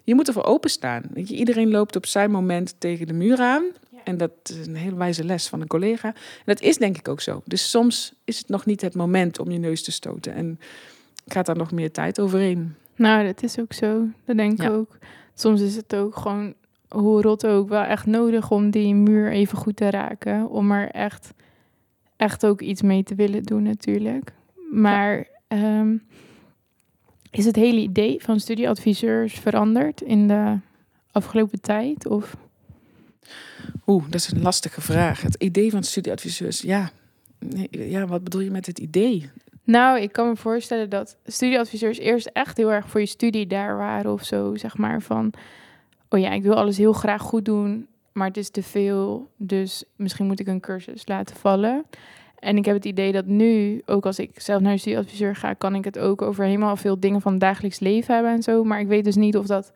je 0.03 0.15
moet 0.15 0.27
ervoor 0.27 0.43
openstaan. 0.43 1.03
Weet 1.13 1.29
je, 1.29 1.35
iedereen 1.35 1.69
loopt 1.69 1.95
op 1.95 2.05
zijn 2.05 2.31
moment 2.31 2.75
tegen 2.77 3.07
de 3.07 3.13
muur 3.13 3.39
aan. 3.39 3.63
Ja. 3.89 3.99
En 4.03 4.17
dat 4.17 4.31
is 4.43 4.67
een 4.67 4.75
hele 4.75 4.95
wijze 4.95 5.23
les 5.23 5.47
van 5.47 5.61
een 5.61 5.67
collega. 5.67 6.07
En 6.07 6.43
dat 6.45 6.61
is 6.61 6.77
denk 6.77 6.97
ik 6.97 7.07
ook 7.07 7.21
zo. 7.21 7.41
Dus 7.45 7.69
soms 7.69 8.13
is 8.23 8.37
het 8.37 8.47
nog 8.47 8.65
niet 8.65 8.81
het 8.81 8.95
moment 8.95 9.39
om 9.39 9.51
je 9.51 9.59
neus 9.59 9.83
te 9.83 9.91
stoten. 9.91 10.33
En 10.33 10.59
gaat 11.27 11.45
daar 11.45 11.57
nog 11.57 11.71
meer 11.71 11.91
tijd 11.91 12.19
overheen. 12.19 12.75
Nou, 12.95 13.25
dat 13.25 13.43
is 13.43 13.59
ook 13.59 13.73
zo. 13.73 14.07
Dat 14.25 14.37
denk 14.37 14.61
ik 14.61 14.69
ook. 14.69 14.97
Soms 15.33 15.61
is 15.61 15.75
het 15.75 15.95
ook 15.95 16.15
gewoon, 16.15 16.53
hoe 16.89 17.21
rot 17.21 17.45
ook, 17.45 17.69
wel 17.69 17.83
echt 17.83 18.05
nodig 18.05 18.51
om 18.51 18.69
die 18.69 18.95
muur 18.95 19.31
even 19.31 19.57
goed 19.57 19.75
te 19.75 19.89
raken. 19.89 20.49
Om 20.49 20.71
er 20.71 20.89
echt, 20.89 21.33
echt 22.17 22.45
ook 22.45 22.61
iets 22.61 22.81
mee 22.81 23.03
te 23.03 23.15
willen 23.15 23.43
doen 23.43 23.63
natuurlijk. 23.63 24.33
Maar 24.71 25.27
ja. 25.47 25.79
um, 25.79 26.03
is 27.31 27.45
het 27.45 27.55
hele 27.55 27.79
idee 27.79 28.23
van 28.23 28.39
studieadviseurs 28.39 29.33
veranderd 29.33 30.01
in 30.01 30.27
de 30.27 30.57
afgelopen 31.11 31.61
tijd? 31.61 32.05
Of? 32.05 32.37
Oeh, 33.87 34.03
dat 34.03 34.21
is 34.21 34.31
een 34.31 34.41
lastige 34.41 34.81
vraag. 34.81 35.21
Het 35.21 35.35
idee 35.35 35.71
van 35.71 35.83
studieadviseurs, 35.83 36.61
ja. 36.61 36.91
Nee, 37.39 37.89
ja, 37.89 38.07
wat 38.07 38.23
bedoel 38.23 38.41
je 38.41 38.51
met 38.51 38.65
het 38.65 38.79
idee? 38.79 39.29
Nou, 39.63 39.99
ik 39.99 40.11
kan 40.11 40.27
me 40.27 40.35
voorstellen 40.35 40.89
dat 40.89 41.17
studieadviseurs 41.25 41.97
eerst 41.97 42.29
echt 42.33 42.57
heel 42.57 42.71
erg 42.71 42.89
voor 42.89 42.99
je 42.99 43.05
studie 43.05 43.47
daar 43.47 43.77
waren 43.77 44.11
of 44.11 44.23
zo, 44.23 44.55
zeg 44.55 44.77
maar 44.77 45.01
van, 45.01 45.33
oh 46.09 46.19
ja, 46.19 46.31
ik 46.31 46.43
wil 46.43 46.53
alles 46.53 46.77
heel 46.77 46.93
graag 46.93 47.21
goed 47.21 47.45
doen, 47.45 47.87
maar 48.15 48.27
het 48.27 48.37
is 48.37 48.49
te 48.49 48.63
veel, 48.63 49.31
dus 49.37 49.83
misschien 49.95 50.25
moet 50.25 50.39
ik 50.39 50.47
een 50.47 50.59
cursus 50.59 51.07
laten 51.07 51.35
vallen. 51.35 51.85
En 52.39 52.57
ik 52.57 52.65
heb 52.65 52.75
het 52.75 52.85
idee 52.85 53.11
dat 53.11 53.25
nu, 53.25 53.81
ook 53.85 54.05
als 54.05 54.19
ik 54.19 54.39
zelf 54.39 54.61
naar 54.61 54.71
een 54.71 54.79
studieadviseur 54.79 55.35
ga, 55.35 55.53
kan 55.53 55.75
ik 55.75 55.83
het 55.83 55.99
ook 55.99 56.21
over 56.21 56.45
helemaal 56.45 56.75
veel 56.75 56.99
dingen 56.99 57.21
van 57.21 57.31
het 57.31 57.41
dagelijks 57.41 57.79
leven 57.79 58.13
hebben 58.13 58.31
en 58.31 58.43
zo, 58.43 58.63
maar 58.63 58.79
ik 58.79 58.87
weet 58.87 59.03
dus 59.03 59.15
niet 59.15 59.37
of 59.37 59.45
dat 59.45 59.71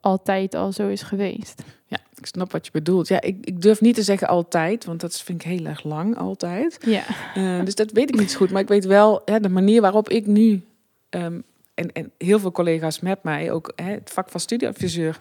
altijd 0.00 0.54
al 0.54 0.72
zo 0.72 0.88
is 0.88 1.02
geweest. 1.02 1.62
Ja, 1.86 1.98
ik 2.14 2.26
snap 2.26 2.52
wat 2.52 2.64
je 2.64 2.72
bedoelt. 2.72 3.08
Ja, 3.08 3.20
ik, 3.20 3.36
ik 3.46 3.62
durf 3.62 3.80
niet 3.80 3.94
te 3.94 4.02
zeggen 4.02 4.28
altijd, 4.28 4.84
want 4.84 5.00
dat 5.00 5.22
vind 5.22 5.44
ik 5.44 5.50
heel 5.50 5.64
erg 5.64 5.84
lang 5.84 6.16
altijd. 6.16 6.78
Ja. 6.80 7.02
Uh, 7.36 7.64
dus 7.64 7.74
dat 7.74 7.92
weet 7.92 8.08
ik 8.08 8.18
niet 8.18 8.30
zo 8.30 8.36
goed. 8.36 8.50
Maar 8.50 8.62
ik 8.62 8.68
weet 8.68 8.84
wel 8.84 9.22
de 9.24 9.48
manier 9.48 9.80
waarop 9.80 10.08
ik 10.08 10.26
nu 10.26 10.62
um, 11.10 11.42
en, 11.74 11.92
en 11.92 12.12
heel 12.18 12.38
veel 12.38 12.52
collega's 12.52 13.00
met 13.00 13.22
mij 13.22 13.52
ook 13.52 13.72
hè, 13.76 13.90
het 13.90 14.10
vak 14.10 14.30
van 14.30 14.40
studieadviseur 14.40 15.18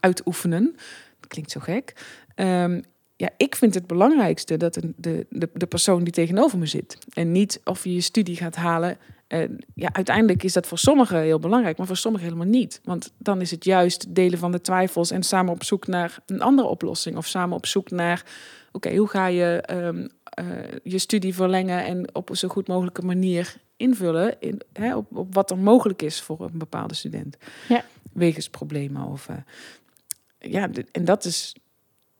uitoefenen. 0.00 0.76
Klinkt 1.28 1.50
zo 1.50 1.60
gek. 1.60 1.92
Um, 2.36 2.82
ja, 3.16 3.30
ik 3.36 3.56
vind 3.56 3.74
het 3.74 3.86
belangrijkste 3.86 4.56
dat 4.56 4.74
de, 4.74 5.26
de, 5.28 5.48
de 5.52 5.66
persoon 5.66 6.04
die 6.04 6.12
tegenover 6.12 6.58
me 6.58 6.66
zit. 6.66 6.98
En 7.12 7.32
niet 7.32 7.60
of 7.64 7.84
je 7.84 7.94
je 7.94 8.00
studie 8.00 8.36
gaat 8.36 8.56
halen 8.56 8.98
uh, 9.28 9.44
ja, 9.74 9.88
uiteindelijk 9.92 10.42
is 10.42 10.52
dat 10.52 10.66
voor 10.66 10.78
sommigen 10.78 11.20
heel 11.20 11.38
belangrijk, 11.38 11.76
maar 11.76 11.86
voor 11.86 11.96
sommigen 11.96 12.26
helemaal 12.26 12.50
niet. 12.50 12.80
Want 12.84 13.12
dan 13.18 13.40
is 13.40 13.50
het 13.50 13.64
juist 13.64 14.14
delen 14.14 14.38
van 14.38 14.52
de 14.52 14.60
twijfels 14.60 15.10
en 15.10 15.22
samen 15.22 15.52
op 15.52 15.64
zoek 15.64 15.86
naar 15.86 16.18
een 16.26 16.40
andere 16.40 16.68
oplossing. 16.68 17.16
Of 17.16 17.26
samen 17.26 17.56
op 17.56 17.66
zoek 17.66 17.90
naar, 17.90 18.24
oké, 18.72 18.96
hoe 18.96 19.08
ga 19.08 19.26
je 19.26 19.64
um, 19.70 20.08
uh, 20.40 20.46
je 20.82 20.98
studie 20.98 21.34
verlengen 21.34 21.84
en 21.84 22.14
op 22.14 22.30
een 22.30 22.36
zo 22.36 22.48
goed 22.48 22.68
mogelijke 22.68 23.02
manier 23.02 23.56
invullen 23.76 24.40
in, 24.40 24.60
hè, 24.72 24.96
op, 24.96 25.16
op 25.16 25.34
wat 25.34 25.50
er 25.50 25.58
mogelijk 25.58 26.02
is 26.02 26.20
voor 26.20 26.40
een 26.40 26.58
bepaalde 26.58 26.94
student. 26.94 27.36
Ja. 27.68 27.84
Wegens 28.12 28.48
problemen 28.48 29.02
of... 29.02 29.28
Uh, 29.28 29.36
ja, 30.38 30.70
en 30.92 31.04
dat 31.04 31.24
is, 31.24 31.56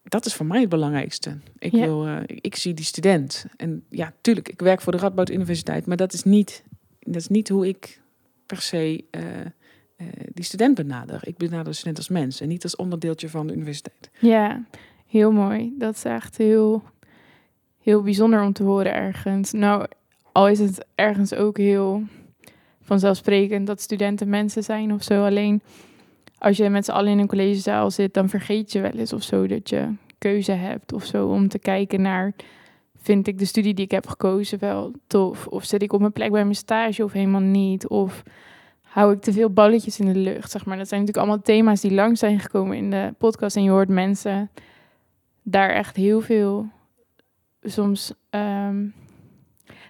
dat 0.02 0.26
is 0.26 0.34
voor 0.34 0.46
mij 0.46 0.60
het 0.60 0.68
belangrijkste. 0.68 1.38
Ik, 1.58 1.72
wil, 1.72 2.08
uh, 2.08 2.20
ik 2.26 2.56
zie 2.56 2.74
die 2.74 2.84
student. 2.84 3.46
En 3.56 3.84
ja, 3.90 4.12
tuurlijk, 4.20 4.48
ik 4.48 4.60
werk 4.60 4.80
voor 4.80 4.92
de 4.92 4.98
Radboud 4.98 5.30
Universiteit, 5.30 5.86
maar 5.86 5.96
dat 5.96 6.12
is 6.12 6.22
niet, 6.22 6.64
dat 7.00 7.16
is 7.16 7.28
niet 7.28 7.48
hoe 7.48 7.68
ik 7.68 8.00
per 8.46 8.60
se 8.60 9.04
uh, 9.10 9.22
uh, 9.96 10.06
die 10.32 10.44
student 10.44 10.74
benader. 10.74 11.20
Ik 11.22 11.36
benader 11.36 11.64
de 11.64 11.72
student 11.72 11.96
als 11.96 12.08
mens 12.08 12.40
en 12.40 12.48
niet 12.48 12.62
als 12.62 12.76
onderdeeltje 12.76 13.28
van 13.28 13.46
de 13.46 13.52
universiteit. 13.52 14.10
Ja, 14.18 14.64
heel 15.06 15.32
mooi. 15.32 15.74
Dat 15.78 15.94
is 15.94 16.04
echt 16.04 16.36
heel, 16.36 16.82
heel 17.82 18.02
bijzonder 18.02 18.42
om 18.42 18.52
te 18.52 18.62
horen 18.62 18.94
ergens. 18.94 19.52
Nou, 19.52 19.86
al 20.32 20.48
is 20.48 20.58
het 20.58 20.84
ergens 20.94 21.34
ook 21.34 21.56
heel 21.56 22.02
vanzelfsprekend 22.80 23.66
dat 23.66 23.80
studenten 23.80 24.28
mensen 24.28 24.62
zijn 24.62 24.92
of 24.92 25.02
zo. 25.02 25.24
Alleen 25.24 25.62
als 26.38 26.56
je 26.56 26.68
met 26.68 26.84
z'n 26.84 26.90
allen 26.90 27.10
in 27.10 27.18
een 27.18 27.26
collegezaal 27.26 27.90
zit, 27.90 28.14
dan 28.14 28.28
vergeet 28.28 28.72
je 28.72 28.80
wel 28.80 28.90
eens 28.90 29.12
of 29.12 29.22
zo 29.22 29.46
dat 29.46 29.68
je 29.68 29.94
keuze 30.18 30.52
hebt 30.52 30.92
of 30.92 31.04
zo 31.04 31.26
om 31.26 31.48
te 31.48 31.58
kijken 31.58 32.02
naar 32.02 32.34
vind 33.00 33.26
ik 33.26 33.38
de 33.38 33.44
studie 33.44 33.74
die 33.74 33.84
ik 33.84 33.90
heb 33.90 34.06
gekozen 34.06 34.58
wel 34.58 34.92
tof? 35.06 35.46
Of 35.46 35.64
zit 35.64 35.82
ik 35.82 35.92
op 35.92 36.00
mijn 36.00 36.12
plek 36.12 36.30
bij 36.30 36.42
mijn 36.42 36.54
stage 36.54 37.04
of 37.04 37.12
helemaal 37.12 37.40
niet? 37.40 37.88
Of 37.88 38.22
hou 38.82 39.12
ik 39.12 39.20
te 39.20 39.32
veel 39.32 39.50
balletjes 39.50 40.00
in 40.00 40.12
de 40.12 40.18
lucht 40.18 40.50
zeg 40.50 40.64
maar? 40.64 40.76
Dat 40.76 40.88
zijn 40.88 41.00
natuurlijk 41.00 41.26
allemaal 41.28 41.44
thema's 41.44 41.80
die 41.80 41.92
lang 41.92 42.18
zijn 42.18 42.40
gekomen 42.40 42.76
in 42.76 42.90
de 42.90 43.14
podcast 43.18 43.56
en 43.56 43.62
je 43.62 43.70
hoort 43.70 43.88
mensen 43.88 44.50
daar 45.42 45.70
echt 45.70 45.96
heel 45.96 46.20
veel 46.20 46.66
soms 47.62 48.12
ehm, 48.30 48.86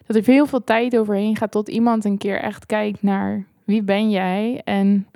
dat 0.06 0.16
er 0.16 0.24
heel 0.24 0.46
veel 0.46 0.64
tijd 0.64 0.96
overheen 0.96 1.36
gaat 1.36 1.50
tot 1.50 1.68
iemand 1.68 2.04
een 2.04 2.18
keer 2.18 2.40
echt 2.40 2.66
kijkt 2.66 3.02
naar 3.02 3.46
wie 3.64 3.82
ben 3.82 4.10
jij? 4.10 4.60
En 4.64 5.06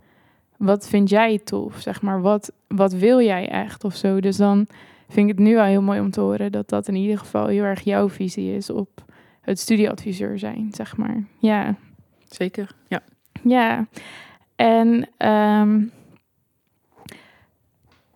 wat 0.63 0.89
vind 0.89 1.09
jij 1.09 1.39
tof? 1.39 1.81
Zeg 1.81 2.03
maar, 2.03 2.21
wat, 2.21 2.53
wat 2.69 2.93
wil 2.93 3.21
jij 3.21 3.49
echt 3.49 3.85
of 3.85 3.97
zo? 3.97 4.21
Dus 4.21 4.37
dan 4.37 4.67
vind 5.09 5.31
ik 5.31 5.37
het 5.37 5.47
nu 5.47 5.57
al 5.57 5.65
heel 5.65 5.83
mooi 5.83 6.01
om 6.01 6.11
te 6.11 6.21
horen 6.21 6.53
dat 6.53 6.69
dat 6.69 6.89
in 6.89 6.95
ieder 6.95 7.19
geval 7.19 7.47
heel 7.47 7.63
erg 7.63 7.81
jouw 7.81 8.09
visie 8.09 8.55
is 8.55 8.71
op 8.71 9.05
het 9.41 9.59
studieadviseur 9.59 10.39
zijn, 10.39 10.69
zeg 10.73 10.97
maar. 10.97 11.25
Ja. 11.39 11.75
Zeker, 12.29 12.71
ja. 12.89 13.01
Ja, 13.43 13.87
en 14.57 15.09
um, 15.29 15.91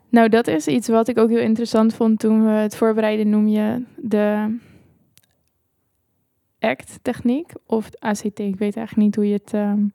nou, 0.09 0.29
dat 0.29 0.47
is 0.47 0.67
iets 0.67 0.89
wat 0.89 1.09
ik 1.09 1.19
ook 1.19 1.29
heel 1.29 1.39
interessant 1.39 1.95
vond 1.95 2.19
toen 2.19 2.45
we 2.45 2.51
het 2.51 2.77
voorbereiden, 2.77 3.31
noem 3.31 3.49
je 3.49 3.83
de 3.97 4.57
ACT-techniek 6.61 7.53
of 7.67 7.89
ACT, 7.99 8.39
ik 8.39 8.59
weet 8.59 8.77
eigenlijk 8.77 8.97
niet 8.97 9.15
hoe 9.15 9.29
je 9.29 9.33
het 9.33 9.53
um, 9.53 9.93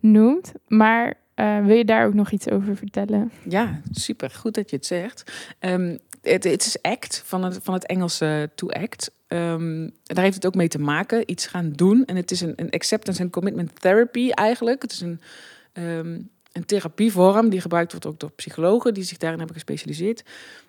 noemt. 0.00 0.52
Maar 0.66 1.22
uh, 1.36 1.64
wil 1.64 1.76
je 1.76 1.84
daar 1.84 2.06
ook 2.06 2.14
nog 2.14 2.30
iets 2.30 2.48
over 2.48 2.76
vertellen? 2.76 3.30
Ja, 3.48 3.80
super. 3.90 4.30
Goed 4.30 4.54
dat 4.54 4.70
je 4.70 4.76
het 4.76 4.86
zegt. 4.86 5.32
Um, 5.60 5.98
het, 6.22 6.44
is 6.44 6.82
ACT, 6.82 7.22
van 7.24 7.44
het, 7.44 7.58
van 7.62 7.74
het 7.74 7.86
Engelse 7.86 8.50
to 8.54 8.68
act. 8.68 9.10
Um, 9.28 9.90
daar 10.02 10.24
heeft 10.24 10.34
het 10.34 10.46
ook 10.46 10.54
mee 10.54 10.68
te 10.68 10.78
maken, 10.78 11.30
iets 11.30 11.46
gaan 11.46 11.72
doen. 11.72 12.04
En 12.04 12.16
het 12.16 12.30
is 12.30 12.40
een, 12.40 12.52
een 12.56 12.70
acceptance 12.70 13.22
and 13.22 13.32
commitment 13.32 13.80
therapy 13.80 14.30
eigenlijk. 14.30 14.82
Het 14.82 14.92
is 14.92 15.00
een, 15.00 15.20
um, 15.72 16.30
een 16.54 16.64
therapievorm 16.64 17.48
die 17.48 17.60
gebruikt 17.60 17.90
wordt 17.90 18.06
ook 18.06 18.20
door 18.20 18.30
psychologen 18.30 18.94
die 18.94 19.02
zich 19.02 19.18
daarin 19.18 19.38
hebben 19.38 19.56
gespecialiseerd. 19.56 20.22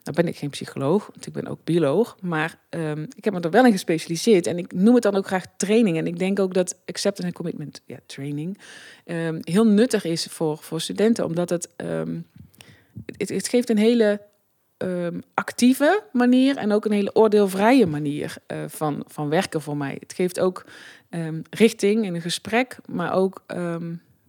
Nou 0.03 0.15
ben 0.15 0.27
ik 0.27 0.37
geen 0.37 0.49
psycholoog, 0.49 1.09
want 1.13 1.27
ik 1.27 1.33
ben 1.33 1.47
ook 1.47 1.59
bioloog, 1.63 2.17
maar 2.21 2.59
um, 2.69 3.07
ik 3.15 3.23
heb 3.23 3.33
me 3.33 3.39
er 3.39 3.49
wel 3.49 3.65
in 3.65 3.71
gespecialiseerd 3.71 4.47
en 4.47 4.57
ik 4.57 4.73
noem 4.73 4.93
het 4.93 5.03
dan 5.03 5.15
ook 5.15 5.27
graag 5.27 5.45
training. 5.57 5.97
En 5.97 6.07
ik 6.07 6.19
denk 6.19 6.39
ook 6.39 6.53
dat 6.53 6.77
acceptance 6.85 7.23
and 7.23 7.33
commitment 7.33 7.81
ja, 7.85 7.97
training 8.05 8.57
um, 9.05 9.39
heel 9.41 9.65
nuttig 9.65 10.03
is 10.03 10.25
voor, 10.25 10.57
voor 10.57 10.81
studenten, 10.81 11.25
omdat 11.25 11.49
het, 11.49 11.69
um, 11.77 12.25
het, 13.17 13.29
het 13.29 13.47
geeft 13.47 13.69
een 13.69 13.77
hele 13.77 14.21
actieve 15.33 16.03
manier 16.11 16.57
en 16.57 16.71
ook 16.71 16.85
een 16.85 16.91
hele 16.91 17.15
oordeelvrije 17.15 17.85
manier 17.85 18.35
uh, 18.47 18.57
van, 18.67 19.03
van 19.07 19.29
werken 19.29 19.61
voor 19.61 19.77
mij. 19.77 19.97
Het 19.99 20.13
geeft 20.13 20.39
ook 20.39 20.65
richting 21.49 22.05
in 22.05 22.15
een 22.15 22.21
gesprek, 22.21 22.77
maar 22.85 23.13
ook 23.13 23.43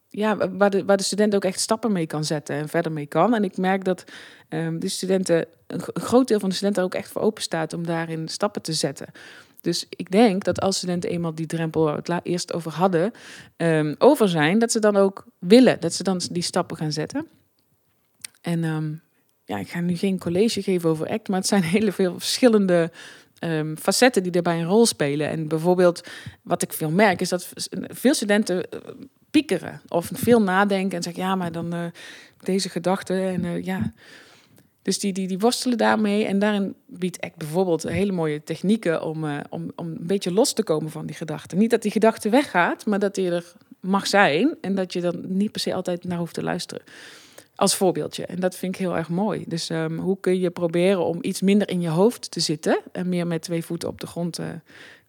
ja, 0.09 0.51
waar, 0.51 0.71
de, 0.71 0.85
waar 0.85 0.97
de 0.97 1.03
student 1.03 1.35
ook 1.35 1.45
echt 1.45 1.61
stappen 1.61 1.93
mee 1.93 2.07
kan 2.07 2.25
zetten 2.25 2.57
en 2.57 2.69
verder 2.69 2.93
mee 2.93 3.07
kan. 3.07 3.35
En 3.35 3.45
ik 3.45 3.57
merk 3.57 3.85
dat 3.85 4.05
um, 4.49 4.79
de 4.79 4.89
studenten, 4.89 5.47
een, 5.67 5.81
groot 5.95 6.29
deel 6.29 6.41
van 6.41 6.49
de 6.49 6.55
studenten 6.55 6.83
ook 6.83 6.95
echt 6.95 7.11
voor 7.11 7.23
open 7.23 7.43
staat 7.43 7.73
om 7.73 7.87
daarin 7.87 8.29
stappen 8.29 8.63
te 8.63 8.73
zetten. 8.73 9.07
Dus 9.61 9.87
ik 9.89 10.11
denk 10.11 10.45
dat 10.45 10.61
als 10.61 10.77
studenten 10.77 11.11
eenmaal 11.11 11.35
die 11.35 11.47
drempel 11.47 11.83
waar 11.83 12.01
we 12.03 12.13
het 12.13 12.25
eerst 12.25 12.53
over 12.53 12.73
hadden, 12.73 13.13
um, 13.57 13.95
over 13.99 14.29
zijn, 14.29 14.59
dat 14.59 14.73
ze 14.73 14.79
dan 14.79 14.97
ook 14.97 15.27
willen, 15.39 15.81
dat 15.81 15.95
ze 15.95 16.03
dan 16.03 16.21
die 16.31 16.43
stappen 16.43 16.77
gaan 16.77 16.93
zetten. 16.93 17.27
En 18.41 18.65
um, 18.65 19.01
ja, 19.45 19.59
ik 19.59 19.69
ga 19.69 19.81
nu 19.81 19.97
geen 19.97 20.19
college 20.19 20.63
geven 20.63 20.91
over 20.91 21.09
ACT, 21.09 21.29
maar 21.29 21.39
het 21.39 21.49
zijn 21.49 21.63
hele 21.77 21.93
veel 21.93 22.19
verschillende 22.19 22.91
facetten 23.79 24.23
die 24.23 24.33
daarbij 24.33 24.59
een 24.59 24.67
rol 24.67 24.87
spelen. 24.87 25.29
En 25.29 25.49
bijvoorbeeld, 25.49 26.09
wat 26.43 26.63
ik 26.63 26.73
veel 26.73 26.91
merk, 26.91 27.21
is 27.21 27.29
dat 27.29 27.49
veel 27.89 28.15
studenten 28.15 28.71
eh, 28.71 28.81
piekeren 29.37 29.81
of 29.89 30.11
veel 30.13 30.43
nadenken 30.43 30.97
en 30.97 31.03
zeggen, 31.03 31.23
ja, 31.23 31.35
maar 31.35 31.53
dan 31.53 31.75
uh, 31.75 31.85
deze 32.41 32.69
gedachte 32.69 33.15
en 33.15 33.45
uh, 33.45 33.65
ja. 33.65 33.93
Dus 34.83 34.99
die, 34.99 35.13
die, 35.13 35.29
die 35.29 35.39
worstelen 35.39 35.79
daarmee 35.79 36.25
en 36.25 36.39
daarin 36.39 36.75
biedt 36.87 37.25
ik 37.25 37.35
bijvoorbeeld 37.37 37.83
hele 37.83 38.13
mooie 38.13 38.43
technieken 38.43 39.03
om, 39.03 39.25
uh, 39.25 39.39
om, 39.51 39.73
om 39.75 39.87
een 39.87 40.07
beetje 40.07 40.33
los 40.33 40.53
te 40.53 40.63
komen 40.63 40.91
van 40.91 41.07
die 41.07 41.17
gedachte. 41.17 41.57
Niet 41.57 41.71
dat 41.71 41.83
die 41.83 41.91
gedachte 41.91 42.29
weggaat, 42.29 42.87
maar 42.87 42.99
dat 42.99 43.15
die 43.15 43.31
er 43.31 43.53
mag 43.81 44.07
zijn 44.07 44.57
en 44.61 44.75
dat 44.75 44.93
je 44.93 45.01
dan 45.01 45.23
niet 45.27 45.53
per 45.53 45.61
se 45.61 45.75
altijd 45.75 46.05
naar 46.05 46.19
hoeft 46.19 46.35
te 46.35 46.43
luisteren. 46.43 46.85
Als 47.55 47.75
voorbeeldje. 47.75 48.27
En 48.27 48.41
dat 48.41 48.57
vind 48.57 48.75
ik 48.75 48.81
heel 48.81 48.97
erg 48.97 49.09
mooi. 49.09 49.45
Dus 49.47 49.71
um, 49.71 49.99
hoe 49.99 50.21
kun 50.21 50.41
je 50.41 50.51
proberen 50.51 51.05
om 51.05 51.19
iets 51.21 51.41
minder 51.41 51.69
in 51.69 51.81
je 51.81 51.89
hoofd 51.89 52.31
te 52.31 52.41
zitten 52.41 52.79
en 52.93 53.09
meer 53.09 53.27
met 53.27 53.43
twee 53.43 53.65
voeten 53.65 53.89
op 53.89 54.01
de 54.01 54.07
grond 54.07 54.41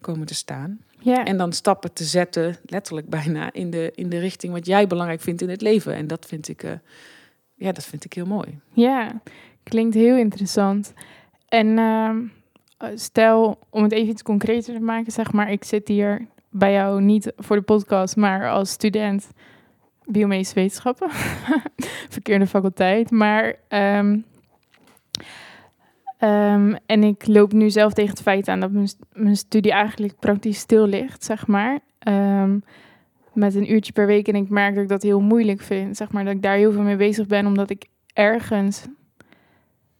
komen 0.02 0.28
te 0.28 0.36
staan? 0.36 0.80
Ja. 1.00 1.26
En 1.26 1.38
dan 1.38 1.54
stappen 1.54 1.94
te 1.94 2.04
zetten, 2.04 2.56
letterlijk 2.66 3.10
bijna, 3.10 3.54
in 3.54 3.70
de, 3.70 3.92
in 3.96 4.10
de 4.10 4.20
richting 4.20 4.54
wat 4.54 4.66
jij 4.66 4.88
belangrijk 4.88 5.22
vindt 5.22 5.42
in 5.42 5.50
het 5.50 5.62
leven. 5.62 5.94
En 5.94 6.08
dat 6.08 6.26
vind 6.26 6.48
ik, 6.48 6.64
uh, 6.64 6.72
ja, 7.56 7.72
dat 7.72 7.86
vind 7.86 8.06
ik 8.06 8.14
heel 8.14 8.26
mooi. 8.26 8.60
Ja, 8.74 9.22
klinkt 9.64 9.96
heel 9.96 10.16
interessant. 10.16 10.94
En 11.48 11.68
uh, 11.68 12.10
stel, 12.96 13.60
om 13.70 13.84
het 13.84 13.92
even 13.92 14.10
iets 14.10 14.24
concreter 14.24 14.74
te 14.74 14.80
maken, 14.80 15.12
zeg 15.12 15.32
maar, 15.32 15.52
ik 15.52 15.64
zit 15.64 15.88
hier 15.88 16.28
bij 16.50 16.72
jou 16.72 17.02
niet 17.02 17.32
voor 17.38 17.56
de 17.56 17.62
podcast, 17.62 18.16
maar 18.16 18.50
als 18.50 18.70
student 18.70 19.28
biomedische 20.06 20.54
wetenschappen, 20.54 21.10
verkeerde 22.16 22.48
faculteit. 22.48 23.12
Maar 23.12 23.56
um, 23.70 24.26
Um, 26.20 26.76
en 26.86 27.04
ik 27.04 27.28
loop 27.28 27.52
nu 27.52 27.70
zelf 27.70 27.94
tegen 27.94 28.12
het 28.12 28.22
feit 28.22 28.48
aan 28.48 28.60
dat 28.60 28.72
mijn, 29.14 29.36
studie 29.36 29.72
eigenlijk 29.72 30.20
praktisch 30.20 30.60
stil 30.60 30.88
ligt, 30.88 31.24
zeg 31.24 31.48
maar. 31.48 31.80
Um, 32.08 32.64
met 33.34 33.56
een 33.56 33.72
uurtje 33.72 33.94
per 33.94 34.06
week. 34.06 34.28
En 34.28 34.36
ik 34.36 34.50
merk 34.50 34.74
dat 34.74 34.84
ik 34.84 34.90
dat 34.90 35.04
heel 35.04 35.22
moeilijk 35.22 35.62
vind, 35.62 35.98
zeg 35.98 36.12
maar. 36.12 36.24
Dat 36.24 36.34
ik 36.34 36.42
daar 36.42 36.56
heel 36.56 36.72
veel 36.72 36.82
mee 36.82 36.96
bezig 36.96 37.28
ben, 37.28 37.46
omdat 37.46 37.70
ik 37.70 37.86
ergens 38.14 38.86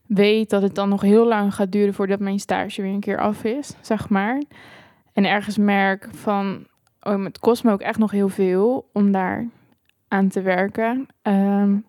weet 0.06 0.50
dat 0.50 0.62
het 0.62 0.76
dan 0.76 0.90
nog 0.90 1.02
heel 1.02 1.28
lang 1.28 1.56
gaat 1.56 1.72
duren 1.72 1.94
voordat 1.94 2.20
mijn 2.20 2.40
stage 2.40 2.82
weer 2.82 2.92
een 2.92 3.00
keer 3.00 3.20
af 3.20 3.44
is, 3.44 3.76
zeg 3.82 4.10
maar. 4.10 4.42
En 5.14 5.26
ergens 5.26 5.58
merk 5.58 6.08
van, 6.12 6.68
oh, 7.02 7.24
het 7.24 7.40
kost 7.40 7.64
me 7.64 7.72
ook 7.72 7.82
echt 7.82 8.00
nog 8.00 8.12
heel 8.12 8.30
veel 8.30 8.90
om 8.94 9.12
daar 9.12 9.48
aan 10.08 10.28
te 10.28 10.42
werken. 10.42 11.08
Um, 11.24 11.86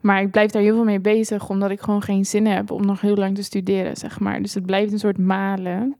maar 0.00 0.22
ik 0.22 0.30
blijf 0.30 0.50
daar 0.50 0.62
heel 0.62 0.74
veel 0.74 0.84
mee 0.84 1.00
bezig, 1.00 1.48
omdat 1.48 1.70
ik 1.70 1.80
gewoon 1.80 2.02
geen 2.02 2.24
zin 2.26 2.46
heb 2.46 2.70
om 2.70 2.86
nog 2.86 3.00
heel 3.00 3.16
lang 3.16 3.34
te 3.34 3.42
studeren, 3.42 3.96
zeg 3.96 4.20
maar. 4.20 4.42
Dus 4.42 4.54
het 4.54 4.66
blijft 4.66 4.92
een 4.92 4.98
soort 4.98 5.18
malen. 5.18 5.96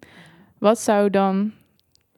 Wat 0.58 0.80
zou 0.80 1.10
dan 1.10 1.52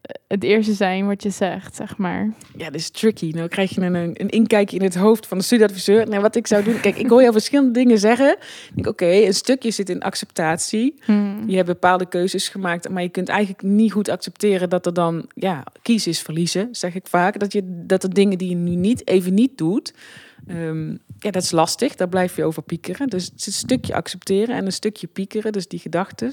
eh, 0.01 0.15
het 0.29 0.45
eerste 0.45 0.73
zijn 0.73 1.07
wat 1.07 1.23
je 1.23 1.31
zegt, 1.31 1.77
zeg 1.77 1.97
maar? 1.97 2.33
Ja, 2.57 2.65
dat 2.65 2.75
is 2.75 2.91
tricky. 2.91 3.31
Nou 3.35 3.49
krijg 3.49 3.75
je 3.75 3.81
een, 3.81 3.95
een 3.95 4.29
inkijkje 4.29 4.77
in 4.77 4.83
het 4.83 4.95
hoofd 4.95 5.27
van 5.27 5.39
de 5.39 5.45
studieadviseur. 5.45 6.09
Nou, 6.09 6.23
wat 6.23 6.37
ik 6.37 6.47
zou 6.47 6.65
doen... 6.65 6.81
Kijk, 6.81 6.97
ik 6.97 7.09
hoor 7.09 7.21
jou 7.21 7.33
verschillende 7.33 7.73
dingen 7.73 7.99
zeggen. 7.99 8.37
Ik 8.39 8.71
denk, 8.75 8.87
oké, 8.87 9.07
een 9.07 9.35
stukje 9.35 9.71
zit 9.71 9.89
in 9.89 10.03
acceptatie. 10.03 10.95
Hmm. 11.03 11.43
Je 11.47 11.57
hebt 11.57 11.69
bepaalde 11.69 12.09
keuzes 12.09 12.49
gemaakt, 12.49 12.89
maar 12.89 13.03
je 13.03 13.09
kunt 13.09 13.29
eigenlijk 13.29 13.63
niet 13.63 13.93
goed 13.93 14.09
accepteren 14.09 14.69
dat 14.69 14.87
er 14.87 14.95
dan... 14.95 15.27
Ja, 15.35 15.65
kiezen 15.83 16.11
is 16.11 16.21
verliezen, 16.21 16.69
zeg 16.73 16.95
ik 16.95 17.07
vaak. 17.07 17.39
Dat, 17.39 17.53
je, 17.53 17.63
dat 17.65 18.03
er 18.03 18.15
dingen 18.15 18.39
die 18.39 18.49
je 18.49 18.55
nu 18.55 18.75
niet, 18.75 19.09
even 19.09 19.35
niet 19.35 19.59
doet... 19.59 19.93
Um, 20.49 20.99
ja, 21.19 21.31
dat 21.31 21.43
is 21.43 21.51
lastig. 21.51 21.97
Daar 21.97 22.09
blijf 22.09 22.37
je 22.37 22.45
over 22.45 22.63
piekeren. 22.63 23.09
Dus 23.09 23.25
het 23.25 23.41
is 23.41 23.47
een 23.47 23.53
stukje 23.53 23.95
accepteren 23.95 24.57
en 24.57 24.67
een 24.67 24.73
stukje 24.73 25.07
piekeren, 25.07 25.53
dus 25.53 25.69
die 25.69 25.79
gedachten. 25.79 26.33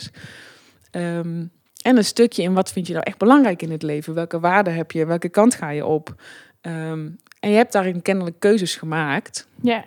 Um, 0.92 1.52
en 1.82 1.98
een 1.98 2.06
stukje 2.06 2.44
in 2.44 2.54
wat 2.54 2.72
vind 2.72 2.88
je 2.88 2.94
nou 2.94 3.06
echt 3.06 3.18
belangrijk 3.18 3.62
in 3.62 3.72
het 3.72 3.84
leven? 3.84 4.14
Welke 4.14 4.40
waarden 4.40 4.76
heb 4.76 4.92
je? 4.92 5.06
Welke 5.06 5.30
kant 5.30 5.56
ga 5.56 5.70
je 5.70 5.86
op? 5.86 6.22
Um, 6.62 7.18
en 7.40 7.50
je 7.50 7.56
hebt 7.56 7.72
daarin 7.72 8.02
kennelijk 8.02 8.40
keuzes 8.40 8.76
gemaakt. 8.76 9.48
Ja. 9.62 9.86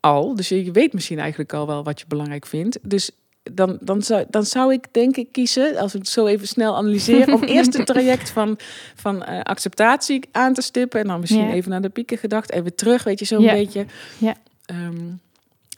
Al. 0.00 0.34
Dus 0.34 0.48
je 0.48 0.70
weet 0.70 0.92
misschien 0.92 1.18
eigenlijk 1.18 1.52
al 1.52 1.66
wel 1.66 1.84
wat 1.84 2.00
je 2.00 2.06
belangrijk 2.08 2.46
vindt. 2.46 2.78
Dus 2.82 3.10
dan, 3.42 3.78
dan, 3.80 4.02
zou, 4.02 4.24
dan 4.28 4.44
zou 4.44 4.72
ik 4.72 4.86
denk 4.90 5.16
ik 5.16 5.32
kiezen, 5.32 5.76
als 5.76 5.92
we 5.92 5.98
het 5.98 6.08
zo 6.08 6.26
even 6.26 6.48
snel 6.48 6.76
analyseren, 6.76 7.34
om 7.34 7.42
eerst 7.56 7.76
het 7.76 7.86
traject 7.86 8.30
van, 8.30 8.58
van 8.94 9.16
uh, 9.16 9.40
acceptatie 9.40 10.28
aan 10.32 10.54
te 10.54 10.62
stippen. 10.62 11.00
En 11.00 11.06
dan 11.06 11.20
misschien 11.20 11.50
even 11.50 11.70
naar 11.70 11.80
de 11.80 11.88
pieken 11.88 12.18
gedacht. 12.18 12.52
Even 12.52 12.74
terug, 12.74 13.04
weet 13.04 13.18
je, 13.18 13.24
zo'n 13.24 13.46
beetje. 13.46 13.86
Ja. 14.18 14.34
Um, 14.66 15.20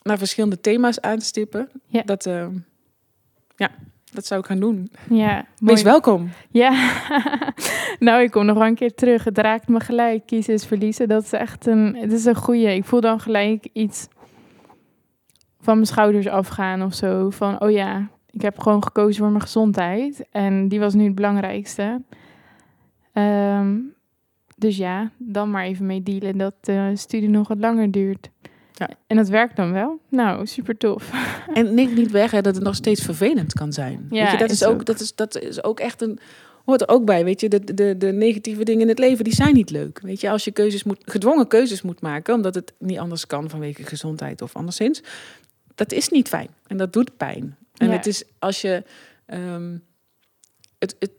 naar 0.03 0.19
verschillende 0.19 0.61
thema's 0.61 1.01
aanstippen. 1.01 1.69
Ja. 1.87 2.03
Dat, 2.03 2.27
uh, 2.27 2.47
ja, 3.57 3.71
dat 4.13 4.27
zou 4.27 4.41
ik 4.41 4.47
gaan 4.47 4.61
doen. 4.61 4.91
Ja, 5.11 5.47
Wees 5.59 5.83
welkom. 5.83 6.31
Ja, 6.51 6.91
nou, 7.99 8.23
ik 8.23 8.31
kom 8.31 8.47
nog 8.47 8.57
wel 8.59 8.67
een 8.67 8.75
keer 8.75 8.95
terug. 8.95 9.25
Het 9.25 9.39
raakt 9.39 9.69
me 9.69 9.81
gelijk. 9.81 10.27
Kiezen 10.27 10.55
is 10.55 10.65
verliezen. 10.65 11.09
Dat 11.09 11.25
is 11.25 11.33
echt 11.33 11.67
een, 11.67 11.97
het 11.97 12.13
is 12.13 12.25
een 12.25 12.35
goede. 12.35 12.75
Ik 12.75 12.85
voel 12.85 13.01
dan 13.01 13.21
gelijk 13.21 13.69
iets 13.73 14.07
van 15.63 15.75
mijn 15.75 15.87
schouders 15.87 16.29
afgaan 16.29 16.83
of 16.83 16.95
zo. 16.95 17.31
Van, 17.31 17.61
oh 17.61 17.71
ja, 17.71 18.09
ik 18.31 18.43
heb 18.43 18.59
gewoon 18.59 18.83
gekozen 18.83 19.23
voor 19.23 19.31
mijn 19.31 19.43
gezondheid. 19.43 20.27
En 20.31 20.69
die 20.69 20.81
was 20.81 20.95
nu 20.95 21.05
het 21.05 21.15
belangrijkste. 21.15 22.03
Um, 23.13 23.95
dus 24.57 24.77
ja, 24.77 25.11
dan 25.19 25.51
maar 25.51 25.65
even 25.65 25.87
mee 25.87 26.03
dealen 26.03 26.39
dat 26.39 26.55
de 26.61 26.93
studie 26.95 27.29
nog 27.29 27.49
wat 27.49 27.59
langer 27.59 27.91
duurt. 27.91 28.31
Ja. 28.73 28.89
En 29.07 29.17
dat 29.17 29.29
werkt 29.29 29.57
dan 29.57 29.73
wel. 29.73 30.01
Nou, 30.09 30.47
super 30.47 30.77
tof. 30.77 31.11
En 31.55 31.75
neem 31.75 31.95
niet 31.95 32.11
weg 32.11 32.31
hè, 32.31 32.41
dat 32.41 32.55
het 32.55 32.65
nog 32.65 32.75
steeds 32.75 33.03
vervelend 33.03 33.53
kan 33.53 33.73
zijn. 33.73 34.07
Ja, 34.11 34.23
weet 34.23 34.33
je, 34.33 34.39
dat, 34.39 34.51
is 34.51 34.65
ook, 34.65 34.85
Dat, 34.85 35.01
is, 35.01 35.15
dat 35.15 35.41
is 35.41 35.65
ook 35.65 35.81
echt 35.81 36.03
een. 36.03 36.19
Hoort 36.65 36.81
er 36.81 36.89
ook 36.89 37.05
bij, 37.05 37.25
weet 37.25 37.41
je, 37.41 37.49
de, 37.49 37.75
de, 37.75 37.97
de 37.97 38.13
negatieve 38.13 38.65
dingen 38.65 38.83
in 38.83 38.89
het 38.89 38.99
leven, 38.99 39.25
die 39.25 39.35
zijn 39.35 39.55
niet 39.55 39.71
leuk. 39.71 40.01
Weet 40.01 40.21
je, 40.21 40.31
als 40.31 40.45
je 40.45 40.51
keuzes 40.51 40.85
moet, 40.85 40.99
gedwongen 41.05 41.47
keuzes 41.47 41.83
moet 41.83 42.01
maken, 42.01 42.35
omdat 42.35 42.55
het 42.55 42.73
niet 42.79 42.99
anders 42.99 43.27
kan 43.27 43.51
vanwege 43.51 43.83
gezondheid 43.83 44.43
of 44.43 44.57
anderszins, 44.57 45.03
dat 45.75 45.93
is 45.93 46.09
niet 46.09 46.29
fijn. 46.29 46.49
En 46.67 46.77
dat 46.77 46.93
doet 46.93 47.17
pijn. 47.17 47.57
En 47.77 47.91
het 47.91 48.07
is 48.07 48.25
als 48.39 48.61
je. 48.61 48.83
Um, 49.27 49.85
het, 50.79 50.97
het, 50.99 51.11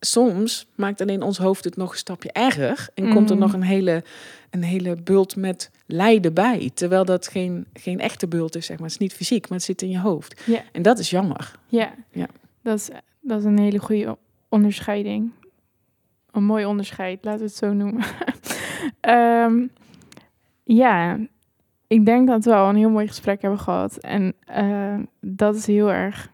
soms 0.00 0.66
maakt 0.74 1.00
alleen 1.00 1.22
ons 1.22 1.38
hoofd 1.38 1.64
het 1.64 1.76
nog 1.76 1.92
een 1.92 1.98
stapje 1.98 2.32
erger. 2.32 2.88
En 2.94 3.12
komt 3.12 3.30
er 3.30 3.34
mm. 3.34 3.42
nog 3.42 3.52
een 3.52 3.62
hele, 3.62 4.04
een 4.50 4.62
hele 4.62 4.96
bult 4.96 5.36
met 5.36 5.70
lijden 5.86 6.34
bij. 6.34 6.70
Terwijl 6.74 7.04
dat 7.04 7.28
geen, 7.28 7.66
geen 7.72 8.00
echte 8.00 8.28
bult 8.28 8.56
is, 8.56 8.66
zeg 8.66 8.76
maar. 8.76 8.86
Het 8.86 8.94
is 8.94 9.00
niet 9.00 9.14
fysiek, 9.14 9.48
maar 9.48 9.58
het 9.58 9.66
zit 9.66 9.82
in 9.82 9.90
je 9.90 9.98
hoofd. 9.98 10.42
Ja. 10.46 10.62
En 10.72 10.82
dat 10.82 10.98
is 10.98 11.10
jammer. 11.10 11.58
Ja, 11.66 11.94
ja. 12.12 12.26
Dat, 12.62 12.78
is, 12.78 12.88
dat 13.20 13.38
is 13.38 13.44
een 13.44 13.58
hele 13.58 13.78
goede 13.78 14.18
onderscheiding. 14.48 15.30
Een 16.30 16.44
mooi 16.44 16.64
onderscheid, 16.64 17.24
laten 17.24 17.40
we 17.40 17.46
het 17.46 17.56
zo 17.56 17.72
noemen. 17.72 18.04
Ehm, 19.00 19.66
ja, 20.64 21.18
ik 21.90 22.04
denk 22.04 22.26
dat 22.26 22.44
we 22.44 22.54
al 22.54 22.68
een 22.68 22.76
heel 22.76 22.90
mooi 22.90 23.06
gesprek 23.06 23.42
hebben 23.42 23.60
gehad. 23.60 23.96
En 23.96 24.34
uh, 24.56 24.98
dat 25.20 25.54
is 25.54 25.66
heel 25.66 25.92
erg 25.92 26.30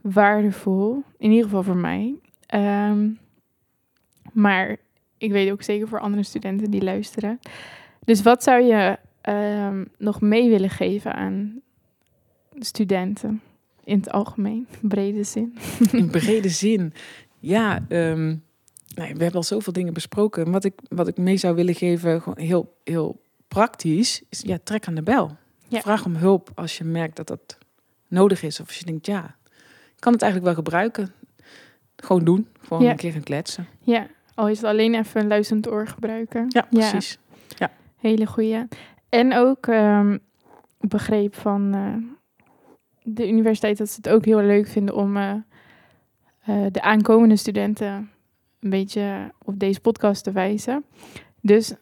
waardevol. 0.00 1.02
In 1.18 1.30
ieder 1.30 1.44
geval 1.44 1.62
voor 1.62 1.76
mij. 1.76 2.14
Ehm, 2.46 3.08
maar 4.32 4.76
ik 5.18 5.32
weet 5.32 5.50
ook 5.50 5.62
zeker 5.62 5.88
voor 5.88 6.00
andere 6.00 6.22
studenten 6.22 6.70
die 6.70 6.82
luisteren. 6.82 7.40
Dus 8.04 8.22
wat 8.22 8.42
zou 8.42 8.62
je 8.62 8.98
um, 9.68 9.88
nog 9.98 10.20
mee 10.20 10.48
willen 10.48 10.70
geven 10.70 11.14
aan 11.14 11.60
studenten 12.58 13.40
in 13.84 13.96
het 13.96 14.10
algemeen, 14.10 14.66
brede 14.80 15.24
zin? 15.24 15.56
In 15.92 16.10
brede 16.10 16.48
zin, 16.48 16.92
ja. 17.38 17.84
Um, 17.88 18.42
nou, 18.94 19.12
we 19.12 19.22
hebben 19.22 19.32
al 19.32 19.42
zoveel 19.42 19.72
dingen 19.72 19.94
besproken. 19.94 20.50
Wat 20.50 20.64
ik, 20.64 20.74
wat 20.88 21.08
ik 21.08 21.16
mee 21.16 21.36
zou 21.36 21.54
willen 21.54 21.74
geven, 21.74 22.22
gewoon 22.22 22.44
heel, 22.44 22.76
heel 22.84 23.22
praktisch, 23.54 24.22
is 24.28 24.40
ja, 24.40 24.58
trek 24.64 24.86
aan 24.86 24.94
de 24.94 25.02
bel. 25.02 25.36
Vraag 25.70 26.04
om 26.04 26.14
hulp 26.14 26.50
als 26.54 26.78
je 26.78 26.84
merkt 26.84 27.16
dat 27.16 27.26
dat 27.26 27.58
nodig 28.08 28.42
is. 28.42 28.60
Of 28.60 28.66
als 28.66 28.78
je 28.78 28.84
denkt, 28.84 29.06
ja, 29.06 29.36
ik 29.94 30.00
kan 30.00 30.12
het 30.12 30.22
eigenlijk 30.22 30.54
wel 30.54 30.64
gebruiken. 30.64 31.12
Gewoon 31.96 32.24
doen. 32.24 32.48
Gewoon 32.60 32.84
een 32.86 32.96
keer 32.96 33.12
gaan 33.12 33.22
kletsen. 33.22 33.66
Ja, 33.80 34.06
al 34.34 34.48
is 34.48 34.56
het 34.56 34.66
alleen 34.66 34.94
even 34.94 35.20
een 35.20 35.26
luisterend 35.26 35.68
oor 35.68 35.86
gebruiken. 35.86 36.46
Ja, 36.48 36.66
precies. 36.70 37.18
Ja. 37.48 37.70
Hele 37.96 38.26
goede. 38.26 38.68
En 39.08 39.34
ook 39.34 39.66
um, 39.66 40.18
begreep 40.80 41.34
van 41.34 41.74
uh, 41.74 41.94
de 43.02 43.28
universiteit 43.28 43.78
dat 43.78 43.88
ze 43.88 43.96
het 43.96 44.08
ook 44.08 44.24
heel 44.24 44.42
leuk 44.42 44.66
vinden 44.66 44.94
om 44.94 45.16
uh, 45.16 45.34
uh, 46.48 46.66
de 46.70 46.82
aankomende 46.82 47.36
studenten 47.36 48.10
een 48.60 48.70
beetje 48.70 49.32
op 49.42 49.58
deze 49.58 49.80
podcast 49.80 50.24
te 50.24 50.32
wijzen. 50.32 50.84
Dus 51.40 51.74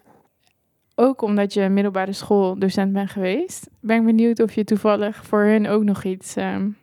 ook 0.95 1.23
omdat 1.23 1.53
je 1.55 1.69
middelbare 1.69 2.13
school 2.13 2.59
docent 2.59 2.93
bent 2.93 3.11
geweest, 3.11 3.69
ben 3.81 3.97
ik 3.97 4.05
benieuwd 4.05 4.41
of 4.41 4.53
je 4.53 4.65
toevallig 4.65 5.25
voor 5.25 5.43
hun 5.43 5.69
ook 5.69 5.83
nog 5.83 6.05
iets 6.05 6.37
um, 6.37 6.77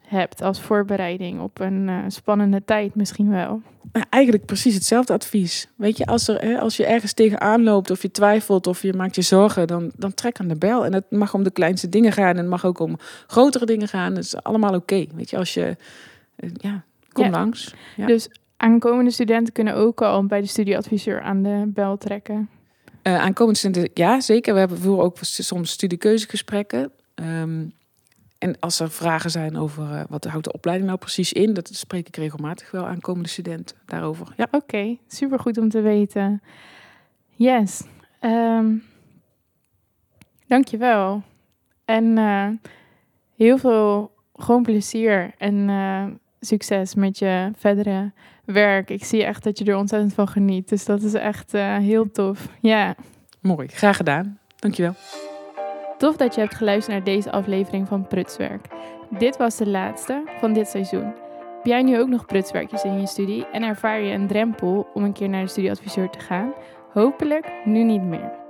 hebt 0.00 0.42
als 0.42 0.60
voorbereiding 0.60 1.40
op 1.40 1.60
een 1.60 1.88
uh, 1.88 1.98
spannende 2.08 2.62
tijd 2.64 2.94
misschien 2.94 3.30
wel. 3.30 3.62
Eigenlijk 4.08 4.44
precies 4.44 4.74
hetzelfde 4.74 5.12
advies. 5.12 5.68
Weet 5.76 5.96
je, 5.96 6.06
als, 6.06 6.28
er, 6.28 6.40
hè, 6.40 6.58
als 6.58 6.76
je 6.76 6.86
ergens 6.86 7.12
tegenaan 7.12 7.62
loopt 7.62 7.90
of 7.90 8.02
je 8.02 8.10
twijfelt 8.10 8.66
of 8.66 8.82
je 8.82 8.92
maakt 8.92 9.14
je 9.14 9.22
zorgen, 9.22 9.66
dan, 9.66 9.90
dan 9.96 10.14
trek 10.14 10.40
aan 10.40 10.48
de 10.48 10.56
bel. 10.56 10.84
En 10.84 10.92
het 10.92 11.10
mag 11.10 11.34
om 11.34 11.42
de 11.42 11.50
kleinste 11.50 11.88
dingen 11.88 12.12
gaan 12.12 12.30
en 12.30 12.36
het 12.36 12.46
mag 12.46 12.64
ook 12.64 12.78
om 12.78 12.98
grotere 13.26 13.66
dingen 13.66 13.88
gaan. 13.88 14.14
Het 14.14 14.24
is 14.24 14.42
allemaal 14.42 14.74
oké. 14.74 15.04
Weet 15.14 15.30
je, 15.30 15.36
als 15.36 15.54
je, 15.54 15.76
uh, 16.36 16.50
ja, 16.54 16.84
kom 17.12 17.30
langs. 17.30 17.74
Ja. 17.96 18.06
Dus 18.06 18.28
aankomende 18.56 19.10
studenten 19.10 19.52
kunnen 19.52 19.74
ook 19.74 20.02
al 20.02 20.26
bij 20.26 20.40
de 20.40 20.46
studieadviseur 20.46 21.20
aan 21.20 21.42
de 21.42 21.62
bel 21.66 21.98
trekken. 21.98 22.48
Uh, 23.02 23.18
aankomende 23.18 23.58
studenten, 23.58 23.90
ja 23.94 24.20
zeker. 24.20 24.52
We 24.52 24.58
hebben 24.58 24.78
voeren 24.78 25.04
ook 25.04 25.16
soms 25.20 25.70
studiekeuzegesprekken. 25.70 26.92
Um, 27.14 27.72
en 28.38 28.56
als 28.60 28.80
er 28.80 28.90
vragen 28.90 29.30
zijn 29.30 29.56
over 29.56 29.90
uh, 29.90 30.02
wat 30.08 30.24
houdt 30.24 30.44
de 30.44 30.52
opleiding 30.52 30.88
nou 30.88 31.00
precies 31.00 31.32
in, 31.32 31.54
dat 31.54 31.68
spreek 31.74 32.08
ik 32.08 32.16
regelmatig 32.16 32.70
wel 32.70 32.86
aan 32.86 33.00
komende 33.00 33.28
studenten 33.28 33.76
daarover. 33.86 34.32
Ja. 34.36 34.44
Oké, 34.44 34.56
okay, 34.56 34.98
super 35.06 35.38
goed 35.38 35.58
om 35.58 35.68
te 35.68 35.80
weten. 35.80 36.42
Yes. 37.28 37.82
Um, 38.20 38.82
dankjewel. 40.46 41.22
En 41.84 42.04
uh, 42.04 42.48
heel 43.36 43.58
veel 43.58 44.12
gewoon 44.34 44.62
plezier 44.62 45.34
en 45.38 45.68
succes 46.46 46.94
met 46.94 47.18
je 47.18 47.50
verdere 47.56 48.12
werk. 48.44 48.90
Ik 48.90 49.04
zie 49.04 49.24
echt 49.24 49.44
dat 49.44 49.58
je 49.58 49.64
er 49.64 49.76
ontzettend 49.76 50.14
van 50.14 50.28
geniet. 50.28 50.68
Dus 50.68 50.84
dat 50.84 51.02
is 51.02 51.14
echt 51.14 51.52
heel 51.52 52.10
tof. 52.10 52.48
Ja. 52.60 52.94
Mooi, 53.40 53.68
graag 53.68 53.96
gedaan. 53.96 54.38
Dankjewel. 54.56 54.94
Tof 55.98 56.16
dat 56.16 56.34
je 56.34 56.40
hebt 56.40 56.54
geluisterd 56.54 56.96
naar 56.96 57.04
deze 57.04 57.30
aflevering 57.30 57.88
van 57.88 58.06
Prutswerk. 58.06 58.66
Dit 59.18 59.36
was 59.36 59.56
de 59.56 59.68
laatste 59.68 60.22
van 60.40 60.52
dit 60.52 60.68
seizoen. 60.68 61.14
Heb 61.56 61.64
jij 61.64 61.82
nu 61.82 61.98
ook 62.00 62.08
nog 62.08 62.26
prutswerkjes 62.26 62.84
in 62.84 63.00
je 63.00 63.06
studie 63.06 63.46
en 63.46 63.62
ervaar 63.62 64.00
je 64.00 64.12
een 64.12 64.26
drempel 64.26 64.86
om 64.94 65.04
een 65.04 65.12
keer 65.12 65.28
naar 65.28 65.42
de 65.42 65.48
studieadviseur 65.50 66.10
te 66.10 66.18
gaan? 66.18 66.52
Hopelijk 66.92 67.52
nu 67.64 67.82
niet 67.82 68.02
meer. 68.02 68.41